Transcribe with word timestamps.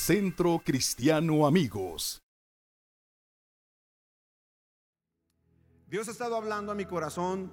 Centro 0.00 0.62
Cristiano 0.64 1.46
Amigos. 1.46 2.22
Dios 5.88 6.08
ha 6.08 6.10
estado 6.10 6.36
hablando 6.36 6.72
a 6.72 6.74
mi 6.74 6.86
corazón 6.86 7.52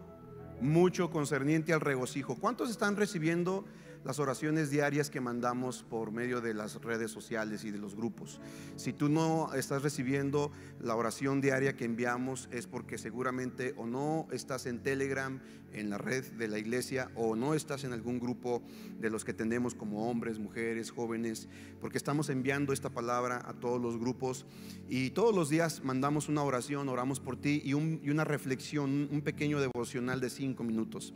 mucho 0.62 1.12
concerniente 1.12 1.73
al 1.73 1.82
regocijo. 1.82 2.38
¿Cuántos 2.39 2.70
están 2.70 2.96
recibiendo 2.96 3.66
las 4.04 4.20
oraciones 4.20 4.70
diarias 4.70 5.09
que 5.09 5.21
mandamos 5.21 5.84
por 5.84 6.11
medio 6.11 6.41
de 6.41 6.54
las 6.54 6.82
redes 6.82 7.11
sociales 7.11 7.63
y 7.63 7.71
de 7.71 7.77
los 7.77 7.95
grupos. 7.95 8.39
Si 8.75 8.93
tú 8.93 9.09
no 9.09 9.54
estás 9.54 9.84
recibiendo 9.84 10.52
la 10.80 10.95
oración 10.95 11.41
diaria 11.41 11.75
que 11.75 11.86
enviamos 11.86 12.49
es 12.52 12.68
porque 12.68 12.98
seguramente 12.98 13.73
o 13.77 13.86
no 13.86 14.27
estás 14.31 14.66
en 14.66 14.81
Telegram, 14.81 15.39
en 15.73 15.89
la 15.89 15.98
red 15.98 16.25
de 16.34 16.48
la 16.48 16.57
iglesia, 16.57 17.12
o 17.16 17.36
no 17.36 17.54
estás 17.54 17.84
en 17.84 17.94
algún 17.94 18.20
grupo 18.20 18.62
de 18.99 19.09
los 19.09 19.25
que 19.25 19.34
tenemos 19.34 19.75
como 19.75 20.09
hombres, 20.09 20.39
mujeres, 20.39 20.91
jóvenes, 20.91 21.48
porque 21.81 21.98
estamos 21.98 22.30
enviando 22.30 22.73
esta 22.73 22.89
palabra 22.89 23.41
a 23.45 23.53
todos 23.53 23.81
los 23.81 23.98
grupos 23.98 24.45
y 24.89 25.11
todos 25.11 25.36
los 25.36 25.50
días 25.50 25.84
mandamos 25.84 26.30
una 26.30 26.44
oración, 26.44 26.89
oramos 26.89 27.20
por 27.20 27.38
ti 27.38 27.61
y, 27.64 27.73
una 27.73 28.23
reflexión, 28.23 29.08
un 29.11 29.22
pequeño 29.22 29.59
devocional 29.59 30.20
de 30.20 30.30
cinco 30.30 30.64
minutos. 30.64 31.14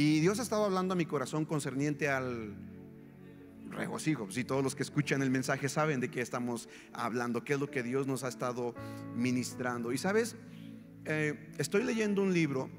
Y 0.00 0.20
Dios 0.20 0.38
ha 0.38 0.42
estado 0.42 0.64
hablando 0.64 0.94
a 0.94 0.96
mi 0.96 1.04
corazón 1.04 1.44
concerniente 1.44 2.08
al 2.08 2.54
regocijo. 3.68 4.30
Si 4.30 4.44
todos 4.44 4.64
los 4.64 4.74
que 4.74 4.82
escuchan 4.82 5.20
el 5.20 5.28
mensaje 5.28 5.68
saben 5.68 6.00
de 6.00 6.10
qué 6.10 6.22
estamos 6.22 6.70
hablando, 6.94 7.44
qué 7.44 7.52
es 7.52 7.60
lo 7.60 7.70
que 7.70 7.82
Dios 7.82 8.06
nos 8.06 8.24
ha 8.24 8.28
estado 8.28 8.74
ministrando. 9.14 9.92
Y 9.92 9.98
sabes, 9.98 10.36
eh, 11.04 11.52
estoy 11.58 11.84
leyendo 11.84 12.22
un 12.22 12.32
libro 12.32 12.70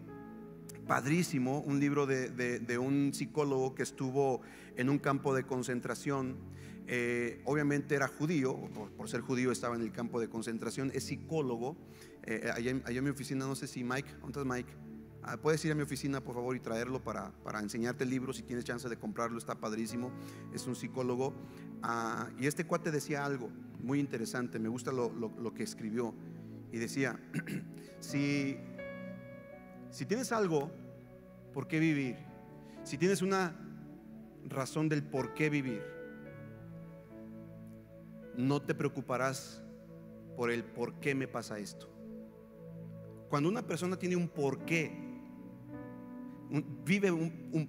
padrísimo, 0.87 1.59
un 1.59 1.79
libro 1.79 2.07
de, 2.07 2.77
un 2.79 3.13
psicólogo 3.13 3.75
que 3.75 3.83
estuvo 3.83 4.41
en 4.75 4.89
un 4.89 4.97
campo 4.97 5.35
de 5.35 5.43
concentración. 5.43 6.37
Eh, 6.87 7.43
obviamente 7.45 7.93
era 7.93 8.07
judío, 8.07 8.57
por, 8.97 9.07
ser 9.07 9.21
judío 9.21 9.51
estaba 9.51 9.75
en 9.75 9.83
el 9.83 9.91
campo 9.91 10.19
de 10.19 10.27
concentración, 10.27 10.89
es 10.95 11.03
psicólogo. 11.03 11.77
Eh, 12.23 12.49
allá, 12.51 12.71
en 12.71 13.03
mi 13.03 13.11
oficina, 13.11 13.45
no 13.45 13.53
sé 13.53 13.67
si 13.67 13.83
Mike, 13.83 14.09
¿dónde 14.21 14.39
estás 14.39 14.45
Mike? 14.47 14.90
Ah, 15.23 15.37
puedes 15.37 15.63
ir 15.65 15.71
a 15.71 15.75
mi 15.75 15.83
oficina, 15.83 16.19
por 16.19 16.33
favor, 16.33 16.55
y 16.55 16.59
traerlo 16.59 17.03
para, 17.03 17.31
enseñarte 17.59 18.03
el 18.03 18.09
libro. 18.09 18.33
Si 18.33 18.41
tienes 18.41 18.65
chance 18.65 18.89
de 18.89 18.97
comprarlo, 18.97 19.37
está 19.37 19.55
padrísimo. 19.55 20.11
Es 20.53 20.65
un 20.65 20.75
psicólogo. 20.75 21.33
Ah, 21.83 22.29
y 22.39 22.47
este 22.47 22.65
cuate 22.65 22.89
decía 22.89 23.23
algo 23.23 23.49
muy 23.81 23.99
interesante. 23.99 24.57
Me 24.57 24.69
gusta 24.69 24.91
lo, 24.91 25.53
que 25.53 25.63
escribió. 25.63 26.15
Y 26.71 26.77
decía: 26.77 27.19
si, 27.99 28.57
si 29.91 30.05
tienes 30.05 30.31
algo 30.31 30.71
por 31.53 31.67
qué 31.67 31.79
vivir, 31.79 32.15
si 32.83 32.97
tienes 32.97 33.21
una 33.21 33.55
razón 34.47 34.89
del 34.89 35.03
por 35.03 35.35
qué 35.35 35.51
vivir, 35.51 35.83
no 38.35 38.61
te 38.61 38.73
preocuparás 38.73 39.61
por 40.35 40.49
el 40.49 40.63
por 40.63 40.95
qué 40.95 41.13
me 41.13 41.27
pasa 41.27 41.59
esto. 41.59 41.89
Cuando 43.29 43.49
una 43.49 43.61
persona 43.65 43.97
tiene 43.97 44.15
un 44.15 44.27
por 44.27 44.65
vive 46.85 47.11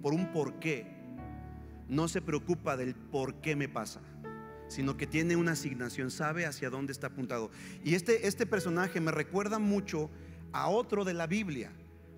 por 0.01 0.13
un 0.13 0.31
porqué, 0.31 0.85
no 1.87 2.07
se 2.07 2.21
preocupa 2.21 2.75
del 2.75 2.95
por 2.95 3.35
qué 3.35 3.55
me 3.55 3.69
pasa, 3.69 4.01
sino 4.67 4.97
que 4.97 5.07
tiene 5.07 5.35
una 5.35 5.53
asignación, 5.53 6.11
sabe 6.11 6.45
hacia 6.45 6.69
dónde 6.69 6.91
está 6.91 7.07
apuntado. 7.07 7.49
Y 7.83 7.95
este, 7.95 8.27
este 8.27 8.45
personaje 8.45 8.99
me 8.99 9.11
recuerda 9.11 9.59
mucho 9.59 10.09
a 10.51 10.67
otro 10.67 11.05
de 11.05 11.13
la 11.13 11.27
Biblia, 11.27 11.71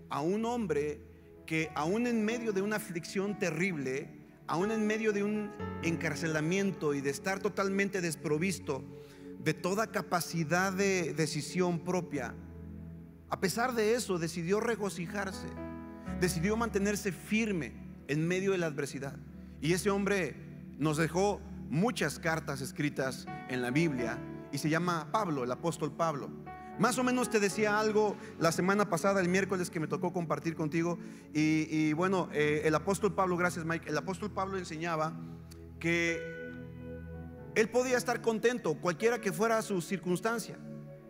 a 0.09 0.21
un 0.21 0.45
hombre 0.45 1.01
que 1.45 1.69
aún 1.75 2.07
en 2.07 2.25
medio 2.25 2.51
de 2.51 2.61
una 2.61 2.77
aflicción 2.77 3.37
terrible, 3.37 4.09
aún 4.47 4.71
en 4.71 4.87
medio 4.87 5.13
de 5.13 5.23
un 5.23 5.51
encarcelamiento 5.83 6.93
y 6.93 7.01
de 7.01 7.11
estar 7.11 7.39
totalmente 7.39 8.01
desprovisto 8.01 8.83
de 9.43 9.53
toda 9.53 9.91
capacidad 9.91 10.73
de 10.73 11.13
decisión 11.13 11.79
propia, 11.79 12.33
a 13.29 13.39
pesar 13.39 13.75
de 13.75 13.93
eso 13.93 14.17
decidió 14.17 14.59
regocijarse 14.59 15.64
decidió 16.19 16.57
mantenerse 16.57 17.11
firme 17.11 17.73
en 18.07 18.27
medio 18.27 18.51
de 18.51 18.57
la 18.57 18.67
adversidad. 18.67 19.15
Y 19.61 19.73
ese 19.73 19.89
hombre 19.89 20.35
nos 20.77 20.97
dejó 20.97 21.41
muchas 21.69 22.19
cartas 22.19 22.61
escritas 22.61 23.25
en 23.49 23.61
la 23.61 23.71
Biblia 23.71 24.17
y 24.51 24.57
se 24.57 24.69
llama 24.69 25.09
Pablo, 25.11 25.43
el 25.43 25.51
apóstol 25.51 25.91
Pablo. 25.91 26.29
Más 26.77 26.97
o 26.97 27.03
menos 27.03 27.29
te 27.29 27.39
decía 27.39 27.79
algo 27.79 28.17
la 28.37 28.51
semana 28.51 28.89
pasada, 28.89 29.21
el 29.21 29.29
miércoles 29.29 29.69
que 29.69 29.79
me 29.79 29.87
tocó 29.87 30.11
compartir 30.11 30.55
contigo. 30.55 30.99
Y, 31.33 31.93
bueno, 31.93 32.29
eh, 32.33 32.63
el 32.65 32.75
apóstol 32.75 33.13
Pablo, 33.13 33.37
gracias 33.37 33.65
Mike, 33.65 33.89
el 33.89 33.97
apóstol 33.97 34.31
Pablo 34.31 34.57
enseñaba 34.57 35.13
que 35.79 36.35
él 37.55 37.69
podía 37.69 37.97
estar 37.97 38.21
contento, 38.21 38.75
cualquiera 38.75 39.21
que 39.21 39.31
fuera 39.31 39.61
su 39.61 39.81
circunstancia. 39.81 40.57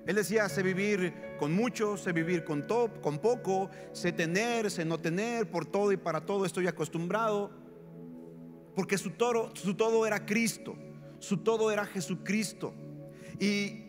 Él 0.06 0.16
decía, 0.16 0.48
sé 0.50 0.62
vivir 0.62 1.14
con 1.40 1.54
mucho, 1.54 1.98
sé 1.98 2.12
vivir 2.12 2.44
con, 2.44 2.68
top, 2.68 3.02
con 3.02 3.20
poco, 3.20 3.70
sé 3.92 4.12
tener, 4.12 4.70
sé 4.70 4.86
no 4.86 5.00
tener, 5.00 5.50
por 5.50 5.66
todo 5.66 5.92
y 5.92 5.98
para 5.98 6.22
todo 6.22 6.46
estoy 6.46 6.68
acostumbrado. 6.68 7.52
Porque 8.76 8.98
su, 8.98 9.12
toro, 9.12 9.52
su 9.56 9.74
todo 9.74 10.06
era 10.06 10.26
Cristo, 10.26 10.76
su 11.20 11.38
todo 11.38 11.72
era 11.72 11.86
Jesucristo. 11.86 12.74
Y 13.40 13.86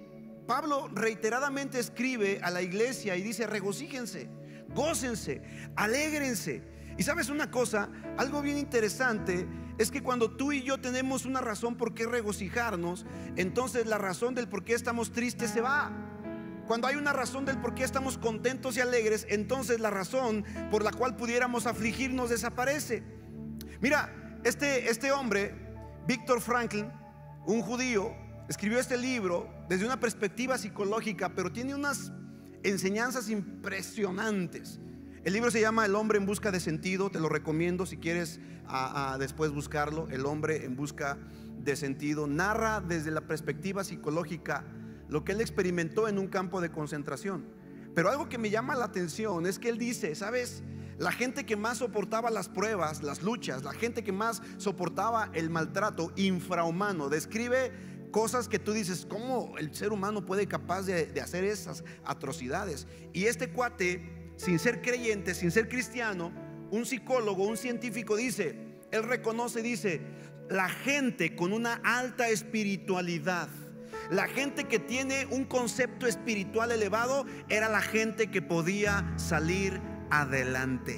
Pablo 0.46 0.88
reiteradamente 0.94 1.78
escribe 1.78 2.40
a 2.42 2.50
la 2.50 2.62
iglesia 2.62 3.16
y 3.16 3.22
dice, 3.22 3.46
regocíjense, 3.46 4.30
gócense, 4.74 5.42
alégrense. 5.74 6.62
Y 6.96 7.02
sabes 7.02 7.28
una 7.28 7.50
cosa, 7.50 7.90
algo 8.16 8.40
bien 8.40 8.56
interesante 8.56 9.46
es 9.76 9.90
que 9.90 10.02
cuando 10.02 10.30
tú 10.30 10.52
y 10.52 10.62
yo 10.62 10.78
tenemos 10.78 11.26
una 11.26 11.40
razón 11.40 11.76
por 11.76 11.92
qué 11.92 12.06
regocijarnos, 12.06 13.04
entonces 13.36 13.86
la 13.86 13.98
razón 13.98 14.34
del 14.34 14.48
por 14.48 14.64
qué 14.64 14.72
estamos 14.72 15.12
tristes 15.12 15.50
se 15.50 15.60
va. 15.60 16.05
Cuando 16.66 16.88
hay 16.88 16.96
una 16.96 17.12
razón 17.12 17.44
del 17.44 17.58
por 17.58 17.74
qué 17.74 17.84
estamos 17.84 18.18
contentos 18.18 18.76
y 18.76 18.80
alegres, 18.80 19.26
entonces 19.28 19.78
la 19.78 19.90
razón 19.90 20.44
por 20.70 20.82
la 20.82 20.90
cual 20.90 21.16
pudiéramos 21.16 21.66
afligirnos 21.66 22.30
desaparece. 22.30 23.04
Mira, 23.80 24.40
este, 24.42 24.90
este 24.90 25.12
hombre, 25.12 25.54
Víctor 26.08 26.40
Franklin, 26.40 26.90
un 27.46 27.62
judío, 27.62 28.12
escribió 28.48 28.80
este 28.80 28.96
libro 28.96 29.48
desde 29.68 29.86
una 29.86 30.00
perspectiva 30.00 30.58
psicológica, 30.58 31.28
pero 31.34 31.52
tiene 31.52 31.74
unas 31.74 32.12
enseñanzas 32.64 33.28
impresionantes. 33.28 34.80
El 35.24 35.32
libro 35.32 35.50
se 35.50 35.60
llama 35.60 35.86
El 35.86 35.94
hombre 35.94 36.18
en 36.18 36.26
busca 36.26 36.50
de 36.50 36.60
sentido, 36.60 37.10
te 37.10 37.20
lo 37.20 37.28
recomiendo 37.28 37.86
si 37.86 37.96
quieres 37.96 38.40
después 39.18 39.52
buscarlo. 39.52 40.08
El 40.10 40.26
hombre 40.26 40.64
en 40.64 40.74
busca 40.76 41.16
de 41.58 41.76
sentido 41.76 42.26
narra 42.26 42.80
desde 42.80 43.10
la 43.10 43.20
perspectiva 43.22 43.84
psicológica 43.84 44.64
lo 45.08 45.24
que 45.24 45.32
él 45.32 45.40
experimentó 45.40 46.08
en 46.08 46.18
un 46.18 46.28
campo 46.28 46.60
de 46.60 46.70
concentración. 46.70 47.44
Pero 47.94 48.10
algo 48.10 48.28
que 48.28 48.38
me 48.38 48.50
llama 48.50 48.74
la 48.74 48.84
atención 48.84 49.46
es 49.46 49.58
que 49.58 49.68
él 49.68 49.78
dice, 49.78 50.14
¿sabes? 50.14 50.62
La 50.98 51.12
gente 51.12 51.44
que 51.44 51.56
más 51.56 51.78
soportaba 51.78 52.30
las 52.30 52.48
pruebas, 52.48 53.02
las 53.02 53.22
luchas, 53.22 53.62
la 53.62 53.72
gente 53.72 54.02
que 54.02 54.12
más 54.12 54.42
soportaba 54.56 55.30
el 55.34 55.50
maltrato 55.50 56.12
infrahumano, 56.16 57.08
describe 57.08 57.72
cosas 58.10 58.48
que 58.48 58.58
tú 58.58 58.72
dices, 58.72 59.06
¿cómo 59.08 59.56
el 59.58 59.74
ser 59.74 59.92
humano 59.92 60.24
puede 60.24 60.46
capaz 60.46 60.82
de, 60.82 61.06
de 61.06 61.20
hacer 61.20 61.44
esas 61.44 61.84
atrocidades? 62.04 62.86
Y 63.12 63.24
este 63.26 63.50
cuate 63.50 64.32
sin 64.36 64.58
ser 64.58 64.82
creyente, 64.82 65.34
sin 65.34 65.50
ser 65.50 65.68
cristiano, 65.68 66.32
un 66.70 66.84
psicólogo, 66.84 67.46
un 67.46 67.56
científico 67.56 68.16
dice, 68.16 68.56
él 68.90 69.02
reconoce, 69.02 69.62
dice, 69.62 70.00
la 70.48 70.68
gente 70.68 71.34
con 71.34 71.52
una 71.52 71.74
alta 71.84 72.28
espiritualidad, 72.28 73.48
la 74.10 74.28
gente 74.28 74.64
que 74.64 74.78
tiene 74.78 75.26
un 75.26 75.44
concepto 75.44 76.06
espiritual 76.06 76.72
elevado, 76.72 77.26
era 77.48 77.68
la 77.68 77.80
gente 77.80 78.30
que 78.30 78.42
podía 78.42 79.04
salir 79.16 79.80
adelante. 80.10 80.96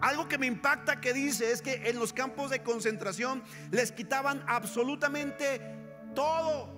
Algo 0.00 0.26
que 0.26 0.36
me 0.36 0.46
impacta 0.46 1.00
que 1.00 1.12
dice 1.12 1.52
es 1.52 1.62
que 1.62 1.88
en 1.88 1.98
los 1.98 2.12
campos 2.12 2.50
de 2.50 2.62
concentración 2.62 3.42
les 3.70 3.92
quitaban 3.92 4.42
absolutamente 4.48 5.60
todo. 6.12 6.68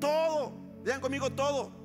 Todo. 0.00 0.80
Vean 0.82 1.02
conmigo 1.02 1.30
todo. 1.30 1.78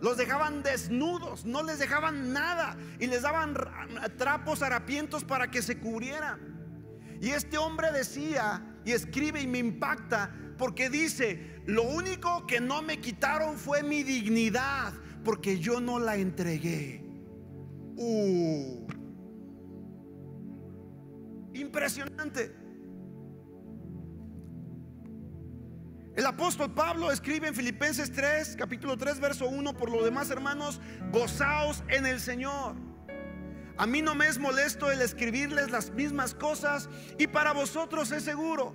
Los 0.00 0.16
dejaban 0.16 0.62
desnudos, 0.62 1.44
no 1.44 1.62
les 1.64 1.80
dejaban 1.80 2.32
nada 2.32 2.76
y 3.00 3.08
les 3.08 3.22
daban 3.22 3.54
trapos 4.16 4.62
harapientos 4.62 5.24
para 5.24 5.50
que 5.50 5.62
se 5.62 5.78
cubrieran. 5.78 7.18
Y 7.20 7.30
este 7.30 7.58
hombre 7.58 7.90
decía 7.90 8.69
y 8.84 8.92
escribe 8.92 9.40
y 9.40 9.46
me 9.46 9.58
impacta 9.58 10.34
porque 10.56 10.90
dice, 10.90 11.62
lo 11.66 11.84
único 11.84 12.46
que 12.46 12.60
no 12.60 12.82
me 12.82 13.00
quitaron 13.00 13.56
fue 13.56 13.82
mi 13.82 14.02
dignidad 14.02 14.92
porque 15.24 15.58
yo 15.58 15.80
no 15.80 15.98
la 15.98 16.16
entregué. 16.16 17.04
Uh. 17.96 18.86
Impresionante. 21.54 22.54
El 26.16 26.26
apóstol 26.26 26.74
Pablo 26.74 27.12
escribe 27.12 27.48
en 27.48 27.54
Filipenses 27.54 28.12
3, 28.12 28.56
capítulo 28.56 28.96
3, 28.96 29.20
verso 29.20 29.48
1, 29.48 29.76
por 29.76 29.90
lo 29.90 30.04
demás 30.04 30.30
hermanos, 30.30 30.80
gozaos 31.12 31.82
en 31.88 32.04
el 32.04 32.20
Señor. 32.20 32.74
A 33.80 33.86
mí 33.86 34.02
no 34.02 34.14
me 34.14 34.28
es 34.28 34.38
molesto 34.38 34.90
el 34.90 35.00
escribirles 35.00 35.70
las 35.70 35.90
mismas 35.92 36.34
cosas 36.34 36.90
y 37.16 37.26
para 37.26 37.54
vosotros 37.54 38.12
es 38.12 38.22
seguro. 38.22 38.74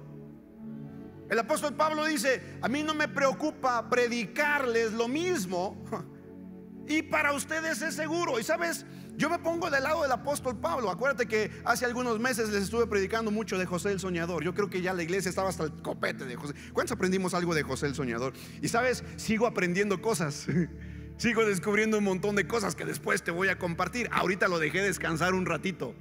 El 1.30 1.38
apóstol 1.38 1.75
Pablo 1.75 2.06
dice, 2.06 2.57
a 2.60 2.68
mí 2.68 2.81
no 2.81 2.96
me 2.96 3.07
preocupa 3.07 3.88
predicarles 3.88 4.94
lo 4.94 5.07
mismo 5.07 5.86
y 6.88 7.04
para 7.04 7.34
ustedes 7.34 7.84
es 7.84 7.94
seguro. 7.94 8.40
Y 8.40 8.44
sabes, 8.44 8.84
yo 9.16 9.30
me 9.30 9.38
pongo 9.38 9.69
del 9.69 9.84
lado 9.84 10.02
del 10.02 10.12
apóstol 10.12 10.60
Pablo. 10.60 10.90
Acuérdate 10.90 11.28
que 11.28 11.52
hace 11.66 11.86
algunos 11.86 12.19
meses 12.19 12.50
les 12.50 12.63
estuve 12.63 12.88
predicando 12.88 13.30
mucho 13.30 13.60
de 13.60 13.68
José 13.68 13.92
el 13.92 14.00
Soñador. 14.00 14.44
Yo 14.44 14.56
creo 14.56 14.72
que 14.72 14.81
ya 14.81 14.96
la 14.96 15.04
iglesia 15.04 15.30
estaba 15.30 15.50
hasta 15.50 15.66
el 15.66 15.84
copete 15.84 16.25
de 16.25 16.36
José. 16.36 16.56
¿Cuántos 16.74 16.96
aprendimos 16.96 17.36
algo 17.36 17.54
de 17.54 17.62
José 17.62 17.86
el 17.86 17.94
Soñador? 17.94 18.34
Y 18.60 18.69
sabes, 18.69 19.04
sigo 19.18 19.46
aprendiendo 19.46 20.02
cosas. 20.02 20.48
Sigo 21.17 21.45
descubriendo 21.45 21.97
un 21.97 22.03
montón 22.03 22.35
de 22.35 22.45
cosas 22.45 22.75
que 22.75 22.83
después 22.83 23.23
te 23.23 23.31
voy 23.31 23.47
a 23.47 23.57
compartir. 23.57 24.09
Ahorita 24.12 24.47
lo 24.47 24.59
dejé 24.59 24.81
descansar 24.81 25.33
un 25.33 25.45
ratito. 25.45 25.95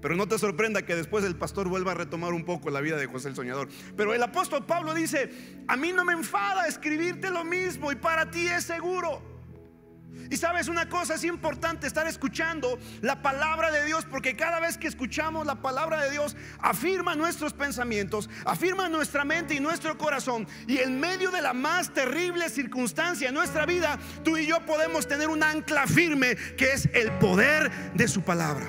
Pero 0.00 0.16
no 0.16 0.28
te 0.28 0.38
sorprenda 0.38 0.82
que 0.82 0.94
después 0.94 1.24
el 1.24 1.34
pastor 1.34 1.68
vuelva 1.68 1.92
a 1.92 1.94
retomar 1.94 2.34
un 2.34 2.44
poco 2.44 2.70
la 2.70 2.80
vida 2.80 2.96
de 2.96 3.06
José 3.06 3.30
el 3.30 3.34
Soñador. 3.34 3.68
Pero 3.96 4.14
el 4.14 4.22
apóstol 4.22 4.64
Pablo 4.64 4.94
dice, 4.94 5.30
a 5.66 5.76
mí 5.76 5.92
no 5.92 6.04
me 6.04 6.12
enfada 6.12 6.68
escribirte 6.68 7.30
lo 7.30 7.42
mismo 7.42 7.90
y 7.90 7.96
para 7.96 8.30
ti 8.30 8.46
es 8.46 8.64
seguro. 8.64 9.33
Y 10.30 10.36
sabes 10.36 10.68
una 10.68 10.88
cosa, 10.88 11.14
es 11.14 11.24
importante 11.24 11.86
estar 11.86 12.06
escuchando 12.06 12.78
la 13.02 13.22
palabra 13.22 13.70
de 13.70 13.84
Dios 13.84 14.04
porque 14.10 14.36
cada 14.36 14.60
vez 14.60 14.78
que 14.78 14.88
escuchamos 14.88 15.46
la 15.46 15.56
palabra 15.56 16.02
de 16.02 16.10
Dios 16.10 16.36
afirma 16.58 17.14
nuestros 17.14 17.52
pensamientos, 17.52 18.30
afirma 18.44 18.88
nuestra 18.88 19.24
mente 19.24 19.54
y 19.54 19.60
nuestro 19.60 19.96
corazón. 19.98 20.46
Y 20.66 20.78
en 20.78 20.98
medio 20.98 21.30
de 21.30 21.42
la 21.42 21.52
más 21.52 21.92
terrible 21.92 22.48
circunstancia 22.48 23.28
en 23.28 23.34
nuestra 23.34 23.66
vida, 23.66 23.98
tú 24.22 24.36
y 24.36 24.46
yo 24.46 24.64
podemos 24.64 25.06
tener 25.06 25.28
un 25.28 25.42
ancla 25.42 25.86
firme 25.86 26.36
que 26.56 26.72
es 26.72 26.88
el 26.94 27.12
poder 27.18 27.70
de 27.94 28.08
su 28.08 28.22
palabra. 28.22 28.66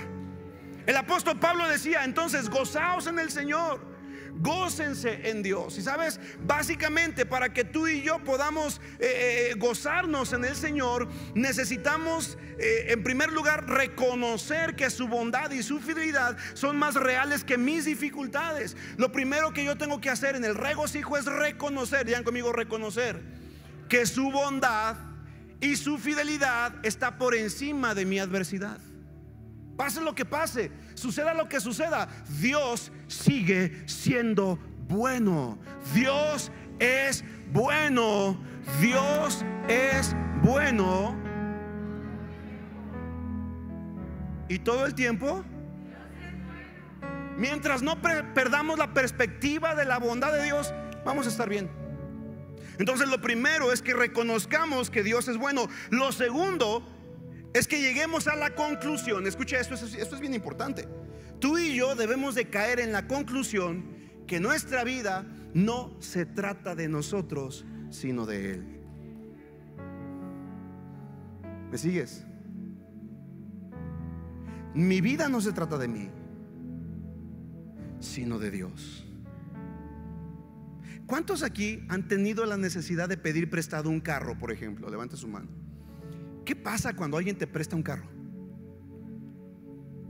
El 0.86 0.95
apóstol 0.98 1.39
Pablo 1.39 1.68
decía, 1.68 2.03
entonces 2.03 2.50
gozaos 2.50 3.07
en 3.07 3.19
el 3.19 3.31
Señor. 3.31 3.94
Gócense 4.37 5.29
en 5.29 5.41
Dios. 5.41 5.77
Y 5.77 5.81
sabes, 5.81 6.19
básicamente 6.45 7.25
para 7.25 7.53
que 7.53 7.63
tú 7.63 7.87
y 7.87 8.01
yo 8.01 8.23
podamos 8.23 8.81
eh, 8.99 9.51
eh, 9.51 9.53
gozarnos 9.57 10.33
en 10.33 10.45
el 10.45 10.55
Señor, 10.55 11.07
necesitamos 11.33 12.37
eh, 12.59 12.87
en 12.89 13.03
primer 13.03 13.31
lugar 13.31 13.67
reconocer 13.67 14.75
que 14.75 14.89
su 14.89 15.07
bondad 15.07 15.51
y 15.51 15.63
su 15.63 15.79
fidelidad 15.79 16.37
son 16.53 16.77
más 16.77 16.95
reales 16.95 17.43
que 17.43 17.57
mis 17.57 17.85
dificultades. 17.85 18.75
Lo 18.97 19.11
primero 19.11 19.53
que 19.53 19.63
yo 19.63 19.77
tengo 19.77 20.01
que 20.01 20.09
hacer 20.09 20.35
en 20.35 20.43
el 20.43 20.55
regocijo 20.55 21.17
es 21.17 21.25
reconocer, 21.25 22.05
digan 22.05 22.23
conmigo 22.23 22.51
reconocer, 22.51 23.21
que 23.88 24.05
su 24.05 24.31
bondad 24.31 24.97
y 25.61 25.77
su 25.77 25.97
fidelidad 25.97 26.73
está 26.83 27.17
por 27.17 27.35
encima 27.35 27.95
de 27.95 28.05
mi 28.05 28.19
adversidad. 28.19 28.79
Pase 29.77 30.01
lo 30.01 30.16
que 30.16 30.24
pase, 30.24 30.72
suceda 30.94 31.33
lo 31.33 31.50
que 31.50 31.60
suceda, 31.60 32.07
Dios 32.39 32.92
sigue 33.07 33.83
siendo 33.88 34.57
bueno. 34.88 35.57
Dios 35.94 36.51
es 36.80 37.24
bueno. 37.51 38.38
Dios 38.80 39.44
es 39.68 40.16
bueno. 40.42 41.16
¿Y 44.48 44.60
todo 44.60 44.86
el 44.86 44.95
tiempo? 44.95 45.44
Mientras 47.38 47.81
no 47.81 48.01
perdamos 48.01 48.77
la 48.77 48.94
perspectiva 48.94 49.75
de 49.75 49.86
la 49.86 49.98
bondad 49.98 50.31
de 50.31 50.44
Dios, 50.44 50.74
vamos 51.04 51.25
a 51.25 51.30
estar 51.30 51.50
bien. 51.50 51.69
Entonces 52.77 53.07
lo 53.07 53.22
primero 53.22 53.72
es 53.72 53.81
que 53.81 53.94
reconozcamos 53.94 54.89
que 54.89 55.04
Dios 55.04 55.27
es 55.27 55.38
bueno. 55.38 55.68
Lo 55.89 56.12
segundo 56.12 56.94
es 57.55 57.69
que 57.69 57.79
lleguemos 57.79 58.27
a 58.27 58.35
la 58.35 58.53
conclusión, 58.53 59.25
escucha 59.25 59.57
esto, 59.57 59.75
esto 59.75 60.15
es 60.15 60.19
bien 60.19 60.33
importante. 60.33 60.89
Tú 61.39 61.57
y 61.57 61.73
yo 61.73 61.95
debemos 61.95 62.35
de 62.35 62.49
caer 62.49 62.81
en 62.81 62.91
la 62.91 63.07
conclusión 63.07 63.85
que 64.27 64.41
nuestra 64.41 64.83
vida 64.83 65.25
no 65.53 65.95
se 66.01 66.25
trata 66.25 66.75
de 66.75 66.89
nosotros, 66.89 67.63
sino 67.91 68.25
de 68.25 68.55
Él. 68.55 68.65
¿Me 71.71 71.77
sigues? 71.77 72.25
Mi 74.73 74.99
vida 74.99 75.29
no 75.29 75.39
se 75.39 75.53
trata 75.53 75.77
de 75.77 75.87
mí, 75.87 76.09
sino 78.01 78.37
de 78.37 78.51
Dios. 78.51 79.07
¿Cuántos 81.05 81.41
aquí 81.41 81.85
han 81.87 82.09
tenido 82.09 82.45
la 82.45 82.57
necesidad 82.57 83.07
de 83.07 83.15
pedir 83.15 83.49
prestado 83.49 83.89
un 83.89 84.01
carro, 84.01 84.37
por 84.37 84.51
ejemplo? 84.51 84.89
Levante 84.89 85.15
su 85.15 85.29
mano. 85.29 85.64
¿Qué 86.45 86.56
pasa 86.56 86.95
cuando 86.95 87.18
alguien 87.18 87.38
te 87.38 87.47
presta 87.47 87.75
un 87.75 87.81
carro? 87.81 88.06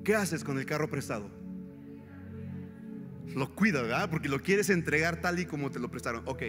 ¿Qué 0.03 0.15
haces 0.15 0.43
con 0.43 0.59
el 0.59 0.65
carro 0.65 0.89
prestado? 0.89 1.29
Lo 3.33 3.55
cuidas, 3.55 3.83
¿verdad? 3.83 4.09
Porque 4.09 4.27
lo 4.27 4.41
quieres 4.41 4.69
entregar 4.69 5.21
tal 5.21 5.39
y 5.39 5.45
como 5.45 5.71
te 5.71 5.79
lo 5.79 5.89
prestaron. 5.89 6.23
Ok, 6.27 6.43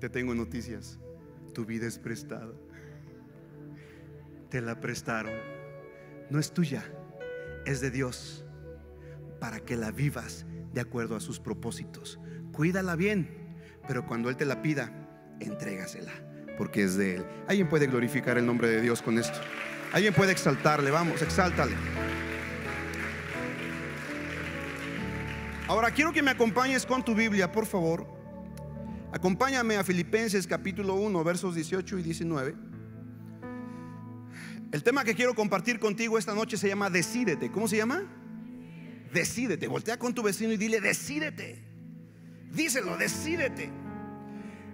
te 0.00 0.08
tengo 0.08 0.34
noticias. 0.34 0.98
Tu 1.54 1.64
vida 1.64 1.86
es 1.86 1.98
prestada. 1.98 2.52
Te 4.50 4.60
la 4.60 4.80
prestaron. 4.80 5.32
No 6.28 6.40
es 6.40 6.52
tuya, 6.52 6.84
es 7.64 7.80
de 7.80 7.92
Dios. 7.92 8.44
Para 9.40 9.60
que 9.60 9.76
la 9.76 9.92
vivas 9.92 10.46
de 10.74 10.80
acuerdo 10.80 11.14
a 11.14 11.20
sus 11.20 11.38
propósitos. 11.38 12.18
Cuídala 12.52 12.96
bien, 12.96 13.54
pero 13.86 14.04
cuando 14.04 14.30
Él 14.30 14.36
te 14.36 14.44
la 14.44 14.62
pida, 14.62 14.92
entrégasela 15.40 16.12
porque 16.56 16.84
es 16.84 16.96
de 16.96 17.16
Él. 17.16 17.26
¿Alguien 17.48 17.68
puede 17.68 17.86
glorificar 17.86 18.38
el 18.38 18.46
nombre 18.46 18.68
de 18.68 18.80
Dios 18.80 19.02
con 19.02 19.18
esto? 19.18 19.38
¿Alguien 19.92 20.14
puede 20.14 20.32
exaltarle? 20.32 20.90
Vamos, 20.90 21.22
exáltale. 21.22 21.74
Ahora 25.68 25.90
quiero 25.90 26.12
que 26.12 26.22
me 26.22 26.30
acompañes 26.30 26.86
con 26.86 27.04
tu 27.04 27.14
Biblia, 27.14 27.50
por 27.50 27.66
favor. 27.66 28.06
Acompáñame 29.12 29.76
a 29.76 29.84
Filipenses 29.84 30.46
capítulo 30.46 30.94
1, 30.94 31.24
versos 31.24 31.54
18 31.54 31.98
y 31.98 32.02
19. 32.02 32.54
El 34.72 34.82
tema 34.82 35.04
que 35.04 35.14
quiero 35.14 35.34
compartir 35.34 35.78
contigo 35.78 36.18
esta 36.18 36.34
noche 36.34 36.56
se 36.56 36.68
llama 36.68 36.90
Decídete. 36.90 37.50
¿Cómo 37.50 37.66
se 37.66 37.78
llama? 37.78 38.04
Decídete. 39.12 39.66
Voltea 39.68 39.98
con 39.98 40.14
tu 40.14 40.22
vecino 40.22 40.52
y 40.52 40.56
dile, 40.56 40.80
decídete. 40.80 41.64
Díselo, 42.52 42.96
decídete. 42.96 43.85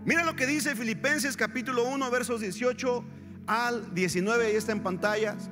Mira 0.04 0.24
lo 0.24 0.34
que 0.34 0.46
dice 0.46 0.74
Filipenses 0.74 1.36
capítulo 1.36 1.84
1, 1.84 2.10
versos 2.10 2.40
18 2.40 3.04
al 3.46 3.94
19, 3.94 4.46
ahí 4.46 4.56
está 4.56 4.72
en 4.72 4.82
pantallas. 4.82 5.48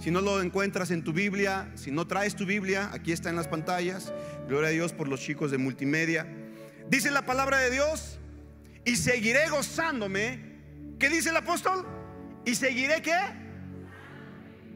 Si 0.00 0.10
no 0.10 0.20
lo 0.20 0.42
encuentras 0.42 0.90
en 0.90 1.04
tu 1.04 1.12
Biblia, 1.12 1.70
si 1.76 1.92
no 1.92 2.08
traes 2.08 2.34
tu 2.34 2.44
Biblia, 2.44 2.90
aquí 2.92 3.12
está 3.12 3.30
en 3.30 3.36
las 3.36 3.46
pantallas. 3.46 4.12
Gloria 4.48 4.70
a 4.70 4.72
Dios 4.72 4.92
por 4.92 5.06
los 5.06 5.20
chicos 5.20 5.52
de 5.52 5.58
multimedia. 5.58 6.26
Dice 6.90 7.12
la 7.12 7.24
palabra 7.24 7.58
de 7.58 7.70
Dios, 7.70 8.18
y 8.84 8.96
seguiré 8.96 9.48
gozándome. 9.48 10.40
¿Qué 10.98 11.08
dice 11.08 11.30
el 11.30 11.36
apóstol? 11.36 11.86
¿Y 12.44 12.56
seguiré 12.56 13.02
qué? 13.02 13.20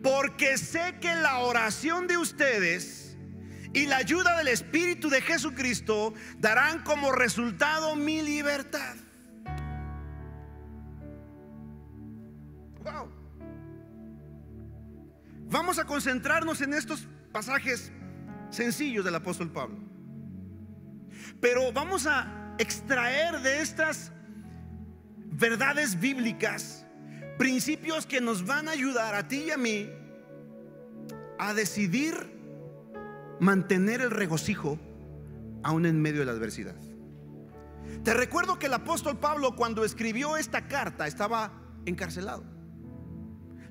Porque 0.05 0.57
sé 0.57 0.99
que 1.01 1.13
la 1.17 1.39
oración 1.39 2.07
de 2.07 2.17
ustedes 2.17 3.17
y 3.73 3.87
la 3.87 3.97
ayuda 3.97 4.39
del 4.39 4.47
Espíritu 4.47 5.11
de 5.11 5.21
Jesucristo 5.21 6.15
darán 6.39 6.85
como 6.85 7.11
resultado 7.11 7.97
mi 7.97 8.23
libertad. 8.23 8.95
Vamos 15.49 15.79
a 15.79 15.85
concentrarnos 15.85 16.61
en 16.61 16.75
estos 16.75 17.07
pasajes 17.33 17.93
sencillos 18.51 19.05
del 19.05 19.15
apóstol 19.15 19.51
Pablo. 19.51 19.79
Pero 21.41 21.73
vamos 21.73 22.07
a 22.07 22.55
extraer 22.59 23.41
de 23.41 23.61
estas 23.61 24.13
verdades 25.27 25.99
bíblicas 26.01 26.87
principios 27.39 28.07
que 28.07 28.21
nos 28.21 28.47
van 28.47 28.69
a 28.69 28.73
ayudar 28.73 29.15
a 29.15 29.29
ti 29.29 29.45
y 29.45 29.51
a 29.51 29.57
mí 29.57 29.91
a 31.39 31.53
decidir 31.53 32.15
mantener 33.41 34.01
el 34.01 34.11
regocijo 34.11 34.79
aún 35.63 35.85
en 35.85 36.01
medio 36.01 36.21
de 36.21 36.27
la 36.27 36.33
adversidad. 36.33 36.77
Te 38.03 38.15
recuerdo 38.15 38.59
que 38.59 38.67
el 38.67 38.75
apóstol 38.75 39.19
Pablo 39.19 39.55
cuando 39.55 39.85
escribió 39.85 40.37
esta 40.37 40.67
carta 40.67 41.07
estaba 41.07 41.53
encarcelado. 41.85 42.56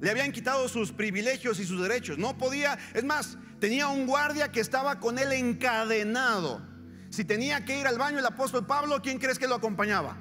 Le 0.05 0.11
habían 0.11 0.31
quitado 0.31 0.69
sus 0.69 0.91
privilegios 0.91 1.59
y 1.59 1.65
sus 1.65 1.81
derechos. 1.81 2.19
No 2.19 2.37
podía, 2.37 2.77
es 2.93 3.03
más, 3.03 3.39
tenía 3.59 3.87
un 3.87 4.05
guardia 4.05 4.51
que 4.51 4.59
estaba 4.59 4.99
con 4.99 5.17
él 5.17 5.31
encadenado. 5.31 6.61
Si 7.09 7.25
tenía 7.25 7.65
que 7.65 7.79
ir 7.79 7.87
al 7.87 7.97
baño 7.97 8.19
el 8.19 8.25
apóstol 8.27 8.67
Pablo, 8.67 9.01
¿quién 9.01 9.17
crees 9.17 9.39
que 9.39 9.47
lo 9.47 9.55
acompañaba? 9.55 10.15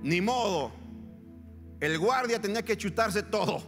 Ni 0.00 0.20
modo. 0.20 0.72
El 1.80 1.98
guardia 1.98 2.40
tenía 2.40 2.62
que 2.62 2.76
chutarse 2.76 3.24
todo. 3.24 3.64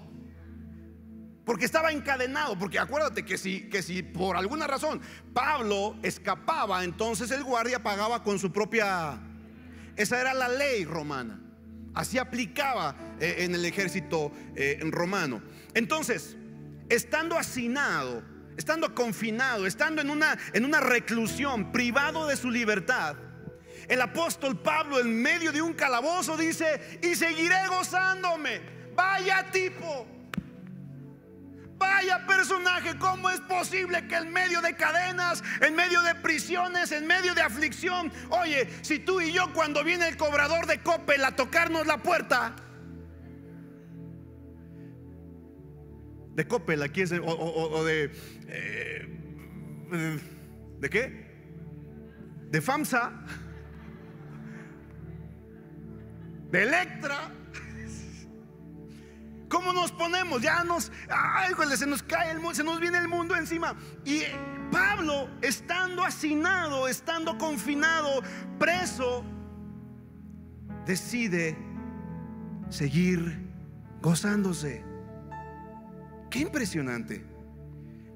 Porque 1.45 1.65
estaba 1.65 1.91
encadenado, 1.91 2.57
porque 2.57 2.79
acuérdate 2.79 3.25
que 3.25 3.37
si, 3.37 3.69
que 3.69 3.83
si 3.83 4.05
por 4.05 4.37
alguna 4.37 4.69
razón 4.69 5.01
Pablo 5.35 5.97
escapaba, 6.05 6.85
entonces 6.85 7.33
el 7.33 7.43
guardia 7.43 7.83
pagaba 7.83 8.23
con 8.23 8.39
su 8.39 8.53
propia... 8.53 9.19
Esa 9.97 10.21
era 10.21 10.35
la 10.35 10.47
ley 10.47 10.85
romana. 10.85 11.41
Así 11.95 12.17
aplicaba 12.17 12.95
eh, 13.21 13.37
en 13.41 13.55
el 13.55 13.65
ejército 13.65 14.33
eh, 14.55 14.79
romano. 14.83 15.43
Entonces, 15.75 16.37
estando 16.89 17.39
hacinado, 17.39 18.23
estando 18.57 18.95
confinado, 18.95 19.67
estando 19.67 20.01
en 20.03 20.11
una, 20.11 20.39
en 20.53 20.65
una 20.65 20.81
reclusión, 20.81 21.73
privado 21.73 22.27
de 22.27 22.37
su 22.37 22.51
libertad, 22.51 23.17
el 23.89 24.01
apóstol 24.01 24.61
Pablo 24.61 24.99
en 24.99 25.21
medio 25.21 25.53
de 25.53 25.63
un 25.63 25.73
calabozo 25.73 26.37
dice, 26.37 26.99
y 27.03 27.15
seguiré 27.15 27.67
gozándome. 27.69 28.61
Vaya 28.95 29.51
tipo. 29.53 30.07
Vaya 31.79 32.27
personaje, 32.27 32.97
¿cómo 32.99 33.29
es 33.29 33.41
posible 33.43 34.09
que 34.09 34.17
en 34.17 34.33
medio 34.33 34.63
de 34.63 34.75
cadenas, 34.75 35.45
en 35.61 35.75
medio 35.75 36.01
de 36.01 36.15
prisiones, 36.15 36.91
en 36.91 37.07
medio 37.07 37.35
de 37.35 37.43
aflicción, 37.43 38.11
oye, 38.31 38.67
si 38.81 38.99
tú 38.99 39.21
y 39.21 39.31
yo 39.31 39.53
cuando 39.53 39.85
viene 39.85 40.09
el 40.09 40.17
cobrador 40.17 40.67
de 40.67 40.81
Coppel 40.81 41.23
a 41.23 41.37
tocarnos 41.37 41.87
la 41.87 41.99
puerta, 41.99 42.57
de 46.37 46.47
Coppel, 46.47 46.83
aquí 46.83 47.01
es, 47.01 47.13
o, 47.13 47.85
de, 47.85 48.13
eh, 48.47 49.09
¿de 50.79 50.91
qué? 50.91 51.27
De 52.51 52.61
FAMSA, 52.61 53.11
de 56.51 56.63
Electra. 56.63 57.33
¿Cómo 59.49 59.73
nos 59.73 59.93
ponemos? 59.93 60.43
Ya 60.43 60.63
nos, 60.63 60.93
ay, 61.09 61.55
se 61.75 61.87
nos 61.87 62.03
cae 62.03 62.33
el 62.33 62.39
mundo, 62.39 62.55
se 62.55 62.65
nos 62.65 62.81
viene 62.81 62.99
el 62.99 63.09
mundo 63.09 63.35
encima. 63.35 63.75
Y 64.05 64.21
Pablo, 64.71 65.31
estando 65.41 66.05
hacinado, 66.05 66.87
estando 66.87 67.39
confinado, 67.39 68.23
preso, 68.59 69.25
decide 70.85 71.57
seguir 72.69 73.49
gozándose. 74.03 74.86
Impresionante. 76.41 77.25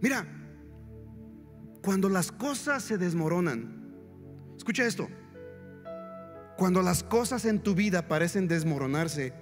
Mira, 0.00 0.26
cuando 1.82 2.08
las 2.08 2.32
cosas 2.32 2.82
se 2.82 2.98
desmoronan, 2.98 3.94
escucha 4.56 4.84
esto, 4.84 5.08
cuando 6.56 6.82
las 6.82 7.02
cosas 7.02 7.44
en 7.46 7.60
tu 7.60 7.74
vida 7.74 8.06
parecen 8.06 8.46
desmoronarse, 8.46 9.32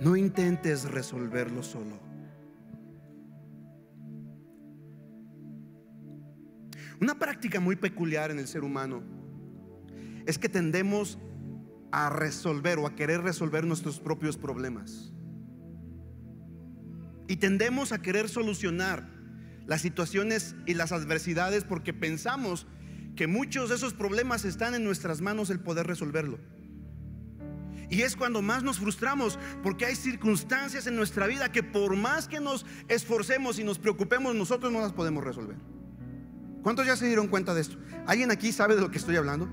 no 0.00 0.16
intentes 0.16 0.90
resolverlo 0.90 1.62
solo. 1.62 1.98
Una 7.00 7.18
práctica 7.18 7.60
muy 7.60 7.76
peculiar 7.76 8.30
en 8.30 8.38
el 8.38 8.48
ser 8.48 8.64
humano 8.64 9.02
es 10.26 10.38
que 10.38 10.48
tendemos 10.48 11.18
a 11.92 12.10
resolver 12.10 12.78
o 12.78 12.86
a 12.86 12.94
querer 12.94 13.22
resolver 13.22 13.64
nuestros 13.64 14.00
propios 14.00 14.36
problemas. 14.36 15.12
Y 17.28 17.36
tendemos 17.36 17.92
a 17.92 18.02
querer 18.02 18.28
solucionar 18.28 19.08
las 19.66 19.82
situaciones 19.82 20.56
y 20.66 20.74
las 20.74 20.92
adversidades 20.92 21.62
porque 21.62 21.92
pensamos 21.92 22.66
que 23.14 23.26
muchos 23.26 23.68
de 23.68 23.76
esos 23.76 23.94
problemas 23.94 24.44
están 24.44 24.74
en 24.74 24.82
nuestras 24.82 25.20
manos 25.20 25.50
el 25.50 25.60
poder 25.60 25.86
resolverlo. 25.86 26.38
Y 27.90 28.02
es 28.02 28.16
cuando 28.16 28.42
más 28.42 28.62
nos 28.62 28.78
frustramos 28.78 29.38
porque 29.62 29.86
hay 29.86 29.96
circunstancias 29.96 30.86
en 30.86 30.96
nuestra 30.96 31.26
vida 31.26 31.50
que 31.50 31.62
por 31.62 31.96
más 31.96 32.28
que 32.28 32.40
nos 32.40 32.66
esforcemos 32.88 33.58
y 33.58 33.64
nos 33.64 33.78
preocupemos, 33.78 34.34
nosotros 34.34 34.72
no 34.72 34.80
las 34.80 34.92
podemos 34.92 35.24
resolver. 35.24 35.56
¿Cuántos 36.62 36.86
ya 36.86 36.96
se 36.96 37.06
dieron 37.06 37.28
cuenta 37.28 37.54
de 37.54 37.62
esto? 37.62 37.76
¿Alguien 38.06 38.30
aquí 38.30 38.52
sabe 38.52 38.74
de 38.74 38.80
lo 38.80 38.90
que 38.90 38.98
estoy 38.98 39.16
hablando? 39.16 39.48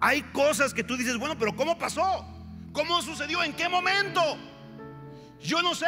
Hay 0.00 0.22
cosas 0.32 0.74
que 0.74 0.84
tú 0.84 0.96
dices, 0.96 1.16
bueno, 1.18 1.36
pero 1.38 1.54
¿cómo 1.54 1.78
pasó? 1.78 2.24
¿Cómo 2.72 3.02
sucedió? 3.02 3.42
¿En 3.42 3.54
qué 3.54 3.68
momento? 3.68 4.20
Yo 5.40 5.62
no 5.62 5.74
sé. 5.74 5.86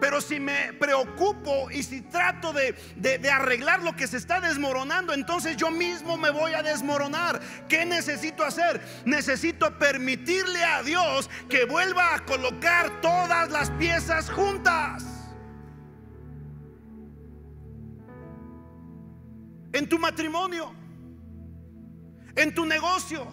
Pero 0.00 0.20
si 0.22 0.40
me 0.40 0.72
preocupo 0.72 1.70
y 1.70 1.82
si 1.82 2.00
trato 2.00 2.52
de, 2.52 2.74
arreglar 3.30 3.82
lo 3.82 3.94
que 3.94 4.06
se 4.06 4.16
está 4.16 4.40
desmoronando, 4.40 5.12
entonces 5.12 5.56
yo 5.56 5.70
mismo 5.70 6.16
me 6.16 6.30
voy 6.30 6.54
a 6.54 6.62
desmoronar. 6.62 7.40
¿Qué 7.68 7.84
necesito 7.84 8.42
hacer? 8.42 8.80
Necesito 9.04 9.78
permitirle 9.78 10.64
a 10.64 10.82
Dios 10.82 11.28
que 11.48 11.66
vuelva 11.66 12.14
a 12.14 12.24
colocar 12.24 13.00
todas 13.02 13.50
las 13.50 13.70
piezas 13.72 14.30
juntas. 14.30 15.04
En 19.72 19.88
tu 19.88 19.98
matrimonio, 19.98 20.74
en 22.34 22.54
tu 22.54 22.64
negocio, 22.64 23.26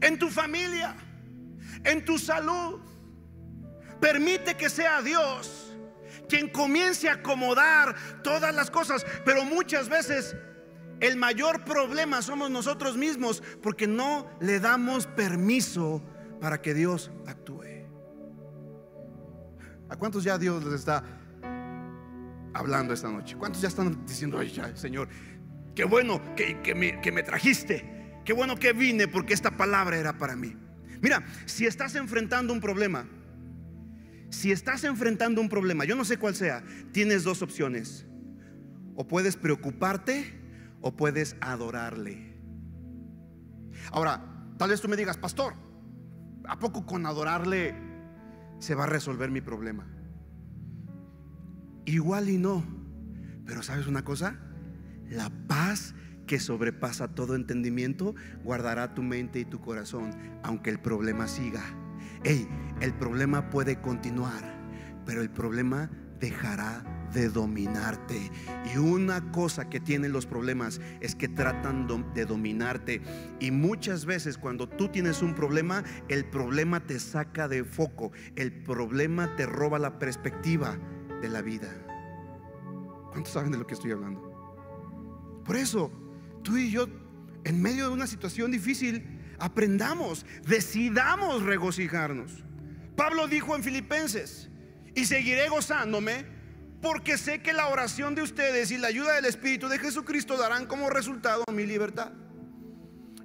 en 0.00 0.18
tu 0.18 0.30
familia, 0.30 0.96
en 1.84 2.04
tu 2.04 2.18
salud 2.18 2.80
Permite 4.00 4.56
que 4.56 4.70
sea 4.70 5.02
Dios 5.02 5.70
quien 6.28 6.48
comience 6.48 7.08
a 7.08 7.14
acomodar 7.14 7.94
todas 8.22 8.54
las 8.54 8.70
cosas. 8.70 9.04
Pero 9.24 9.44
muchas 9.44 9.88
veces 9.88 10.36
el 11.00 11.16
mayor 11.16 11.64
problema 11.64 12.22
somos 12.22 12.50
nosotros 12.50 12.96
mismos 12.96 13.42
porque 13.62 13.86
no 13.86 14.30
le 14.40 14.60
damos 14.60 15.06
permiso 15.06 16.02
para 16.40 16.62
que 16.62 16.72
Dios 16.72 17.10
actúe. 17.26 17.86
¿A 19.88 19.96
cuántos 19.96 20.22
ya 20.22 20.38
Dios 20.38 20.64
les 20.64 20.74
está 20.74 21.02
hablando 22.54 22.94
esta 22.94 23.08
noche? 23.08 23.36
¿Cuántos 23.36 23.60
ya 23.60 23.68
están 23.68 24.06
diciendo, 24.06 24.38
ay, 24.38 24.50
ya, 24.50 24.74
Señor, 24.76 25.08
qué 25.74 25.84
bueno 25.84 26.22
que, 26.36 26.60
que, 26.62 26.74
me, 26.74 27.00
que 27.00 27.10
me 27.10 27.24
trajiste? 27.24 28.20
Qué 28.24 28.32
bueno 28.32 28.56
que 28.56 28.72
vine 28.72 29.08
porque 29.08 29.34
esta 29.34 29.50
palabra 29.50 29.96
era 29.96 30.16
para 30.16 30.36
mí. 30.36 30.56
Mira, 31.00 31.24
si 31.46 31.66
estás 31.66 31.96
enfrentando 31.96 32.52
un 32.52 32.60
problema, 32.60 33.06
si 34.30 34.52
estás 34.52 34.84
enfrentando 34.84 35.40
un 35.40 35.48
problema, 35.48 35.84
yo 35.84 35.96
no 35.96 36.04
sé 36.04 36.16
cuál 36.16 36.34
sea, 36.34 36.64
tienes 36.92 37.24
dos 37.24 37.42
opciones. 37.42 38.06
O 38.94 39.06
puedes 39.06 39.36
preocuparte 39.36 40.40
o 40.80 40.96
puedes 40.96 41.36
adorarle. 41.40 42.36
Ahora, 43.92 44.54
tal 44.56 44.70
vez 44.70 44.80
tú 44.80 44.88
me 44.88 44.96
digas, 44.96 45.16
pastor, 45.16 45.54
¿a 46.46 46.58
poco 46.58 46.86
con 46.86 47.06
adorarle 47.06 47.74
se 48.58 48.74
va 48.74 48.84
a 48.84 48.86
resolver 48.86 49.30
mi 49.30 49.40
problema? 49.40 49.86
Igual 51.86 52.28
y 52.28 52.38
no. 52.38 52.64
Pero 53.46 53.62
¿sabes 53.62 53.86
una 53.86 54.04
cosa? 54.04 54.38
La 55.08 55.30
paz 55.48 55.94
que 56.26 56.38
sobrepasa 56.38 57.08
todo 57.08 57.34
entendimiento 57.34 58.14
guardará 58.44 58.94
tu 58.94 59.02
mente 59.02 59.40
y 59.40 59.44
tu 59.44 59.60
corazón, 59.60 60.10
aunque 60.44 60.70
el 60.70 60.78
problema 60.78 61.26
siga. 61.26 61.79
Hey, 62.22 62.46
el 62.82 62.92
problema 62.92 63.48
puede 63.48 63.80
continuar, 63.80 64.44
pero 65.06 65.22
el 65.22 65.30
problema 65.30 65.90
dejará 66.20 66.84
de 67.14 67.30
dominarte. 67.30 68.30
Y 68.74 68.76
una 68.76 69.32
cosa 69.32 69.70
que 69.70 69.80
tienen 69.80 70.12
los 70.12 70.26
problemas 70.26 70.82
es 71.00 71.14
que 71.14 71.28
tratan 71.28 71.86
de 72.14 72.26
dominarte. 72.26 73.00
Y 73.40 73.50
muchas 73.50 74.04
veces 74.04 74.36
cuando 74.36 74.68
tú 74.68 74.88
tienes 74.88 75.22
un 75.22 75.34
problema, 75.34 75.82
el 76.08 76.26
problema 76.26 76.80
te 76.80 77.00
saca 77.00 77.48
de 77.48 77.64
foco. 77.64 78.12
El 78.36 78.52
problema 78.52 79.34
te 79.36 79.46
roba 79.46 79.78
la 79.78 79.98
perspectiva 79.98 80.78
de 81.22 81.28
la 81.30 81.40
vida. 81.40 81.68
¿Cuántos 83.12 83.32
saben 83.32 83.50
de 83.50 83.58
lo 83.58 83.66
que 83.66 83.74
estoy 83.74 83.92
hablando? 83.92 85.42
Por 85.44 85.56
eso, 85.56 85.90
tú 86.42 86.58
y 86.58 86.70
yo, 86.70 86.86
en 87.44 87.62
medio 87.62 87.88
de 87.88 87.94
una 87.94 88.06
situación 88.06 88.50
difícil, 88.50 89.19
aprendamos, 89.40 90.24
decidamos 90.46 91.42
regocijarnos. 91.42 92.44
Pablo 92.96 93.26
dijo 93.26 93.56
en 93.56 93.64
Filipenses, 93.64 94.50
y 94.94 95.04
seguiré 95.06 95.48
gozándome 95.48 96.24
porque 96.82 97.18
sé 97.18 97.42
que 97.42 97.52
la 97.52 97.68
oración 97.68 98.14
de 98.14 98.22
ustedes 98.22 98.70
y 98.70 98.78
la 98.78 98.88
ayuda 98.88 99.14
del 99.14 99.26
Espíritu 99.26 99.68
de 99.68 99.78
Jesucristo 99.78 100.36
darán 100.36 100.66
como 100.66 100.88
resultado 100.88 101.44
mi 101.52 101.66
libertad. 101.66 102.12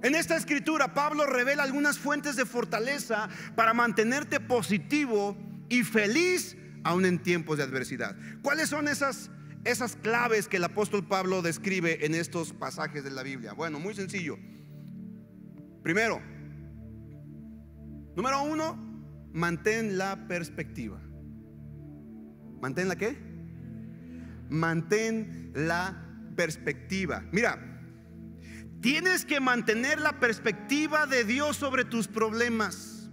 En 0.02 0.14
esta 0.14 0.36
escritura 0.36 0.92
Pablo 0.92 1.26
revela 1.26 1.62
algunas 1.62 1.98
fuentes 1.98 2.36
de 2.36 2.44
fortaleza 2.44 3.28
para 3.54 3.72
mantenerte 3.72 4.40
positivo 4.40 5.36
y 5.70 5.84
feliz 5.84 6.56
aún 6.84 7.06
en 7.06 7.18
tiempos 7.18 7.56
de 7.56 7.64
adversidad. 7.64 8.14
¿Cuáles 8.42 8.68
son 8.68 8.88
esas, 8.88 9.30
esas 9.64 9.96
claves 9.96 10.48
que 10.48 10.58
el 10.58 10.64
apóstol 10.64 11.06
Pablo 11.06 11.40
describe 11.40 12.04
en 12.04 12.14
estos 12.14 12.52
pasajes 12.52 13.04
de 13.04 13.10
la 13.10 13.22
Biblia? 13.22 13.54
Bueno, 13.54 13.80
muy 13.80 13.94
sencillo. 13.94 14.38
Primero, 15.86 16.20
número 18.16 18.42
uno, 18.42 18.76
mantén 19.32 19.96
la 19.96 20.26
perspectiva. 20.26 21.00
¿Mantén 22.60 22.88
la 22.88 22.96
qué? 22.96 23.16
Mantén 24.48 25.52
la 25.54 25.94
perspectiva. 26.34 27.22
Mira, 27.30 27.56
tienes 28.80 29.24
que 29.24 29.38
mantener 29.38 30.00
la 30.00 30.18
perspectiva 30.18 31.06
de 31.06 31.22
Dios 31.22 31.56
sobre 31.56 31.84
tus 31.84 32.08
problemas. 32.08 33.08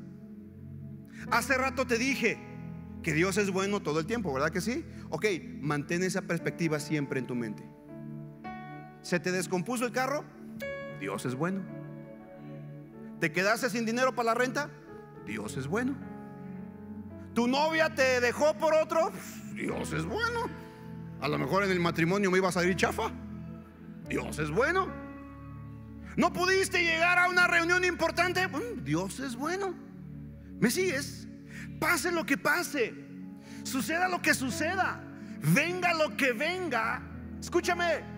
Hace 1.30 1.56
rato 1.60 1.86
te 1.86 2.00
dije 2.00 2.39
que 3.03 3.13
Dios 3.13 3.38
es 3.38 3.51
bueno 3.51 3.84
todo 3.84 4.00
el 4.00 4.08
tiempo, 4.08 4.34
¿verdad 4.34 4.50
que 4.50 4.62
sí? 4.62 4.84
Ok, 5.12 5.27
mantén 5.62 6.01
esa 6.01 6.24
perspectiva 6.24 6.80
siempre 6.80 7.20
en 7.20 7.27
tu 7.27 7.36
mente. 7.36 7.63
¿Se 9.03 9.20
te 9.20 9.32
descompuso 9.32 9.86
el 9.86 9.92
carro? 9.92 10.25
Dios 11.00 11.24
es 11.27 11.36
bueno. 11.36 11.83
¿Te 13.24 13.32
quedaste 13.32 13.70
sin 13.70 13.86
dinero 13.86 14.13
para 14.13 14.25
la 14.25 14.34
renta? 14.34 14.70
Dios 15.25 15.56
es 15.56 15.65
bueno. 15.65 15.96
¿Tu 17.34 17.48
novia 17.48 17.96
te 17.96 18.20
dejó 18.20 18.53
por 18.58 18.74
otro? 18.74 19.13
Dios 19.53 19.94
es 19.94 20.03
bueno. 20.03 20.50
A 21.22 21.30
lo 21.30 21.38
mejor 21.38 21.63
en 21.63 21.72
el 21.72 21.80
matrimonio 21.80 22.30
me 22.30 22.39
iba 22.39 22.50
a 22.50 22.51
salir 22.51 22.75
chafa. 22.75 23.13
Dios 24.10 24.39
es 24.39 24.51
bueno. 24.51 24.89
No 26.18 26.34
pudiste 26.34 26.84
llegar 26.84 27.18
a 27.18 27.30
una 27.30 27.48
reunión 27.48 27.86
importante. 27.86 28.46
Dios 28.84 29.22
es 29.22 29.38
bueno. 29.38 29.74
¿Me 30.60 30.70
sigues? 30.70 31.25
Pase 31.80 32.12
lo 32.12 32.25
que 32.25 32.38
pase. 32.38 32.94
Suceda 33.63 34.10
lo 34.10 34.22
que 34.22 34.34
suceda. 34.34 35.01
Venga 35.53 35.94
lo 35.94 36.18
que 36.18 36.34
venga. 36.34 37.01
Escúchame. 37.39 38.12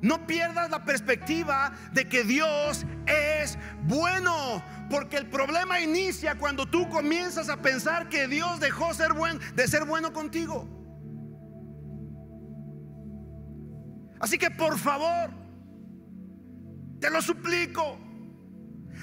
No 0.00 0.26
pierdas 0.26 0.70
la 0.70 0.84
perspectiva 0.84 1.72
de 1.92 2.08
que 2.08 2.24
Dios 2.24 2.86
es 3.06 3.58
bueno. 3.82 4.62
Porque 4.90 5.16
el 5.16 5.26
problema 5.26 5.80
inicia 5.80 6.36
cuando 6.36 6.66
tú 6.66 6.88
comienzas 6.88 7.48
a 7.48 7.60
pensar 7.60 8.08
que 8.08 8.28
Dios 8.28 8.60
dejó 8.60 8.94
ser 8.94 9.12
buen, 9.12 9.38
de 9.54 9.66
ser 9.66 9.84
bueno 9.84 10.12
contigo. 10.12 10.68
Así 14.20 14.38
que 14.38 14.50
por 14.50 14.78
favor, 14.78 15.30
te 17.00 17.10
lo 17.10 17.22
suplico, 17.22 17.98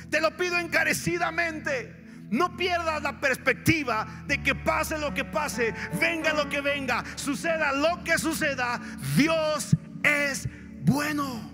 te 0.09 0.19
lo 0.19 0.35
pido 0.35 0.57
encarecidamente. 0.57 2.03
No 2.31 2.57
pierdas 2.57 3.03
la 3.03 3.19
perspectiva 3.19 4.23
de 4.25 4.41
que 4.41 4.55
pase 4.55 4.97
lo 4.97 5.13
que 5.13 5.23
pase, 5.23 5.73
venga 5.99 6.33
lo 6.33 6.49
que 6.49 6.59
venga, 6.59 7.03
suceda 7.15 7.71
lo 7.71 8.03
que 8.03 8.17
suceda, 8.17 8.81
Dios 9.15 9.77
es 10.03 10.49
bueno. 10.85 11.51